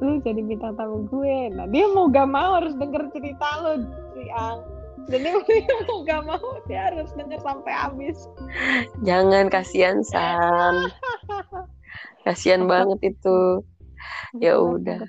lu 0.00 0.18
jadi 0.24 0.40
bintang 0.40 0.74
tamu 0.80 1.04
gue. 1.12 1.52
Nah 1.52 1.68
dia 1.68 1.84
mau 1.92 2.08
gak 2.08 2.28
mau 2.30 2.56
harus 2.56 2.72
denger 2.80 3.12
cerita 3.12 3.46
lu 3.60 3.84
siang 4.16 4.71
jadi 5.08 5.28
mau 5.34 5.98
gak 6.08 6.22
mau 6.26 6.48
dia 6.66 6.90
harus 6.90 7.10
denger 7.16 7.40
sampai 7.42 7.72
habis. 7.72 8.18
Jangan 9.02 9.50
kasihan 9.50 9.98
san 10.04 10.90
kasihan 12.26 12.66
banget 12.70 13.14
itu. 13.14 13.64
Ya 14.38 14.58
udah. 14.58 15.02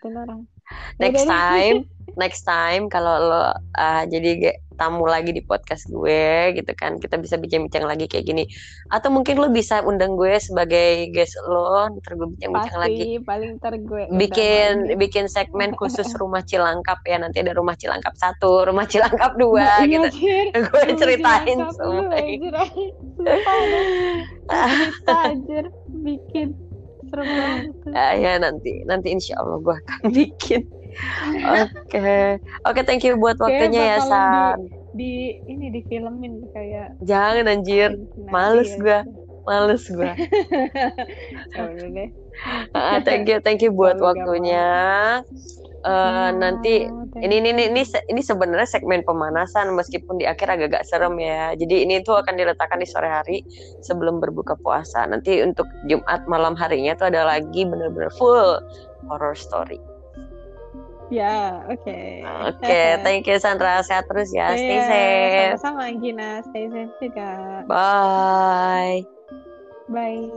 next 1.02 1.26
time 1.26 1.90
next 2.16 2.46
time 2.46 2.92
kalau 2.92 3.16
lo 3.20 3.44
uh, 3.78 4.04
jadi 4.06 4.54
tamu 4.74 5.06
lagi 5.06 5.30
di 5.30 5.46
podcast 5.46 5.86
gue 5.86 6.58
gitu 6.58 6.74
kan 6.74 6.98
kita 6.98 7.22
bisa 7.22 7.38
bincang-bincang 7.38 7.86
lagi 7.86 8.10
kayak 8.10 8.26
gini. 8.26 8.44
Atau 8.90 9.14
mungkin 9.14 9.38
lo 9.38 9.54
bisa 9.54 9.86
undang 9.86 10.18
gue 10.18 10.42
sebagai 10.42 11.14
guest 11.14 11.38
lo 11.46 11.94
ntar 12.02 12.18
gue 12.18 12.28
bincang-bincang 12.38 12.80
lagi. 12.82 13.22
paling 13.22 13.62
ntar 13.62 13.78
gue 13.78 14.10
bikin 14.18 14.98
bikin 14.98 15.30
segmen 15.30 15.76
khusus 15.80 16.10
rumah 16.18 16.42
Cilangkap 16.42 17.06
ya 17.06 17.22
nanti 17.22 17.46
ada 17.46 17.54
rumah 17.54 17.78
Cilangkap 17.78 18.18
satu 18.18 18.66
rumah 18.66 18.90
Cilangkap 18.90 19.38
dua 19.38 19.62
nah, 19.62 19.86
gitu. 19.86 20.10
iya, 20.26 20.50
gue 20.58 20.84
ceritain 20.98 21.58
semua. 21.78 22.18
cerita 22.18 22.62
bikin 26.04 26.48
serem 27.14 27.30
banget 27.30 27.94
uh, 27.94 28.14
ya 28.18 28.34
nanti 28.42 28.82
nanti 28.90 29.08
insya 29.14 29.38
Allah 29.40 29.62
gue 29.62 29.76
akan 29.78 30.02
bikin 30.18 30.66
Oke, 30.94 31.70
okay. 31.90 32.38
oke, 32.64 32.74
okay, 32.74 32.84
thank 32.86 33.04
you 33.04 33.18
buat 33.18 33.38
waktunya 33.42 33.96
ya 33.96 33.98
San. 34.06 34.70
Di, 34.94 34.94
di 34.94 35.12
ini 35.50 35.66
di 35.74 35.82
filmin 35.90 36.46
kayak. 36.54 37.02
Jangan 37.02 37.50
anjir, 37.50 37.98
males 38.30 38.72
ya. 38.78 38.80
gue, 38.80 39.00
males 39.50 39.84
gue. 39.90 40.06
uh, 42.78 42.98
thank 43.02 43.30
you, 43.30 43.38
thank 43.42 43.62
you 43.62 43.74
buat 43.78 43.98
waktunya. 43.98 44.66
Uh, 45.84 45.92
oh, 45.92 46.30
nanti 46.40 46.88
ini 47.20 47.44
ini 47.44 47.52
ini 47.52 47.64
ini, 47.68 47.84
ini 47.84 48.22
sebenarnya 48.24 48.80
segmen 48.80 49.04
pemanasan 49.04 49.76
meskipun 49.76 50.16
di 50.16 50.24
akhir 50.24 50.48
agak-agak 50.48 50.88
serem 50.88 51.20
ya. 51.20 51.52
Jadi 51.60 51.84
ini 51.84 52.00
tuh 52.00 52.24
akan 52.24 52.40
diletakkan 52.40 52.80
di 52.80 52.88
sore 52.88 53.12
hari 53.12 53.44
sebelum 53.84 54.24
berbuka 54.24 54.56
puasa. 54.64 55.04
Nanti 55.04 55.44
untuk 55.44 55.68
Jumat 55.92 56.24
malam 56.32 56.56
harinya 56.56 56.96
tuh 56.96 57.12
ada 57.12 57.28
lagi 57.28 57.68
bener-bener 57.68 58.08
full 58.16 58.64
horror 59.12 59.36
story. 59.36 59.76
Ya, 61.14 61.62
oke. 61.70 61.78
Okay. 61.86 62.26
Oke, 62.26 62.58
okay, 62.66 62.88
thank 63.06 63.30
you 63.30 63.38
Sandra. 63.38 63.86
Sehat 63.86 64.10
terus 64.10 64.34
ya. 64.34 64.58
Stay 64.58 64.82
yeah, 64.82 64.90
safe. 64.90 65.62
Sama-sama 65.62 65.94
Gina, 66.02 66.42
stay 66.50 66.66
safe 66.74 66.94
juga. 66.98 67.30
Bye. 67.70 69.06
Bye. 69.94 70.34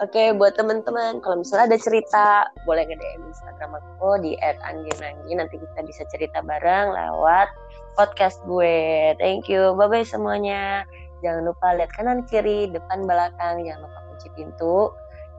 Oke, 0.00 0.08
okay, 0.08 0.28
buat 0.32 0.56
teman-teman, 0.56 1.20
kalau 1.20 1.44
misalnya 1.44 1.68
ada 1.68 1.78
cerita, 1.80 2.48
boleh 2.64 2.88
nge-DM 2.88 3.28
Instagram 3.28 3.76
aku 3.76 4.24
di 4.24 4.32
@angginanggi. 4.40 5.32
Nanti 5.36 5.60
kita 5.60 5.80
bisa 5.84 6.02
cerita 6.08 6.40
bareng 6.40 6.96
lewat 6.96 7.52
podcast 7.92 8.40
gue. 8.48 9.12
Thank 9.20 9.52
you. 9.52 9.76
Bye-bye 9.76 10.08
semuanya. 10.08 10.88
Jangan 11.20 11.44
lupa 11.44 11.76
lihat 11.76 11.92
kanan 11.92 12.24
kiri, 12.24 12.72
depan 12.72 13.04
belakang. 13.04 13.60
Jangan 13.68 13.84
lupa 13.84 13.98
kunci 14.08 14.28
pintu. 14.32 14.92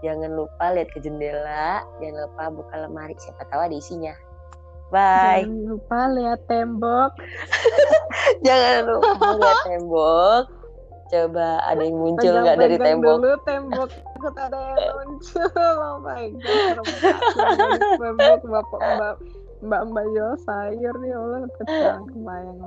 Jangan 0.06 0.38
lupa 0.38 0.66
lihat 0.78 0.90
ke 0.94 1.02
jendela. 1.02 1.82
Jangan 1.98 2.20
lupa 2.30 2.44
buka 2.54 2.76
lemari. 2.86 3.18
Siapa 3.18 3.42
tahu 3.50 3.62
ada 3.66 3.76
isinya. 3.76 4.14
Bye. 4.94 5.46
Jangan 5.46 5.66
lupa 5.66 6.00
lihat 6.14 6.40
tembok. 6.46 7.12
Jangan 8.46 8.80
lupa 8.86 9.28
lihat 9.38 9.60
tembok. 9.66 10.44
Coba 11.06 11.48
ada 11.70 11.82
yang 11.86 11.98
muncul 12.02 12.34
nggak 12.34 12.58
dari 12.58 12.78
tembok? 12.82 13.18
dulu 13.22 13.32
tembok. 13.46 13.90
Takut 13.94 14.36
ada 14.42 14.58
yang 14.58 14.82
muncul. 14.94 15.50
Oh 15.56 15.98
my 16.02 16.26
god. 16.42 16.76
tembok 18.02 18.42
bapak 18.46 18.82
mbak 18.98 19.16
mbak 19.66 19.82
mbak 19.90 20.06
jual 20.14 20.34
sayur 20.46 20.96
nih 21.02 21.14
Allah 21.16 21.48
kecang 21.58 22.04
kebayang 22.12 22.60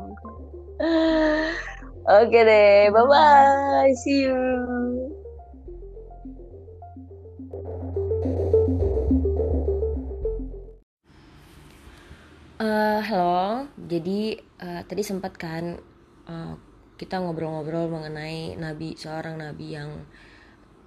Oke 2.09 2.31
okay 2.31 2.43
deh, 2.47 2.89
bye 2.95 3.05
bye, 3.05 3.93
see 4.01 4.25
you. 4.25 5.13
Uh, 12.59 12.99
halo, 13.07 13.71
jadi 13.79 14.35
uh, 14.59 14.83
tadi 14.83 15.07
sempat 15.07 15.39
kan 15.39 15.79
uh, 16.27 16.59
kita 16.99 17.23
ngobrol-ngobrol 17.23 17.87
mengenai 17.87 18.59
nabi 18.59 18.99
seorang 18.99 19.39
nabi 19.39 19.79
yang 19.79 20.03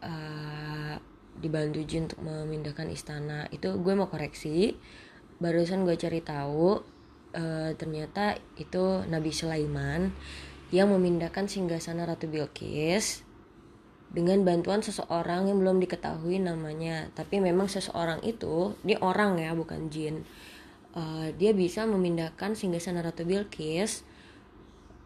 uh, 0.03 0.99
dibantu 1.39 1.80
jin 1.88 2.11
untuk 2.11 2.28
memindahkan 2.28 2.91
istana. 2.91 3.47
Itu 3.55 3.80
gue 3.80 3.93
mau 3.95 4.11
koreksi, 4.11 4.76
barusan 5.39 5.88
gue 5.88 5.95
cari 5.95 6.19
tahu 6.19 6.76
uh, 7.39 7.72
ternyata 7.80 8.36
itu 8.59 9.07
Nabi 9.07 9.32
Sulaiman 9.32 10.11
yang 10.76 10.91
memindahkan 10.91 11.47
singgasana 11.47 12.03
Ratu 12.03 12.28
Bilqis 12.28 13.24
dengan 14.11 14.43
bantuan 14.43 14.84
seseorang 14.84 15.47
yang 15.47 15.63
belum 15.63 15.80
diketahui 15.80 16.36
namanya. 16.36 17.07
Tapi 17.15 17.39
memang 17.39 17.72
seseorang 17.72 18.19
itu, 18.28 18.76
ini 18.84 18.99
orang 18.99 19.39
ya, 19.39 19.55
bukan 19.55 19.88
jin 19.88 20.28
uh, 20.95 21.27
dia 21.35 21.51
bisa 21.55 21.87
memindahkan 21.87 22.55
singgasana 22.55 23.03
Ratu 23.03 23.23
Bilqis 23.23 24.03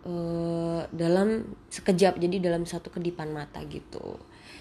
uh, 0.05 0.85
dalam 0.89 1.57
sekejap 1.69 2.17
jadi 2.21 2.37
dalam 2.41 2.63
satu 2.65 2.89
kedipan 2.93 3.33
mata 3.33 3.61
gitu. 3.65 4.17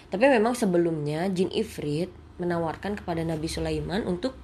Tapi 0.09 0.25
memang 0.31 0.55
sebelumnya 0.55 1.27
jin 1.33 1.51
ifrit 1.51 2.13
menawarkan 2.39 2.99
kepada 2.99 3.23
Nabi 3.23 3.47
Sulaiman 3.47 4.03
untuk 4.07 4.35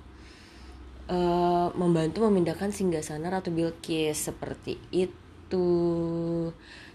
uh, 1.11 1.69
membantu 1.75 2.27
memindahkan 2.27 2.71
singgasana 2.71 3.29
Ratu 3.31 3.51
Bilqis 3.51 4.31
seperti 4.31 4.79
itu. 4.95 5.67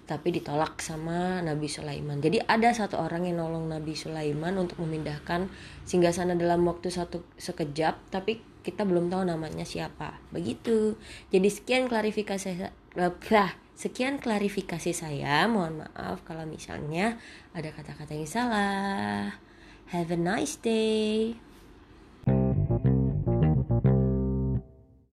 Tapi 0.06 0.28
ditolak 0.30 0.86
sama 0.86 1.42
Nabi 1.42 1.66
Sulaiman. 1.66 2.22
Jadi 2.22 2.38
ada 2.38 2.70
satu 2.70 3.02
orang 3.02 3.26
yang 3.26 3.42
nolong 3.42 3.66
Nabi 3.66 3.98
Sulaiman 3.98 4.54
untuk 4.54 4.78
memindahkan 4.86 5.50
singgasana 5.82 6.38
dalam 6.38 6.62
waktu 6.70 6.94
satu 6.94 7.26
sekejap, 7.42 8.14
tapi 8.14 8.38
kita 8.66 8.82
belum 8.82 9.14
tahu 9.14 9.30
namanya 9.30 9.62
siapa. 9.62 10.18
Begitu. 10.34 10.98
Jadi 11.30 11.48
sekian 11.54 11.86
klarifikasi 11.86 12.74
lah 12.98 13.54
sekian 13.78 14.18
klarifikasi 14.18 14.90
saya. 14.90 15.46
Mohon 15.46 15.86
maaf 15.86 16.26
kalau 16.26 16.50
misalnya 16.50 17.22
ada 17.54 17.70
kata-kata 17.70 18.18
yang 18.18 18.26
salah. 18.26 19.38
Have 19.94 20.10
a 20.10 20.18
nice 20.18 20.58
day 20.58 21.38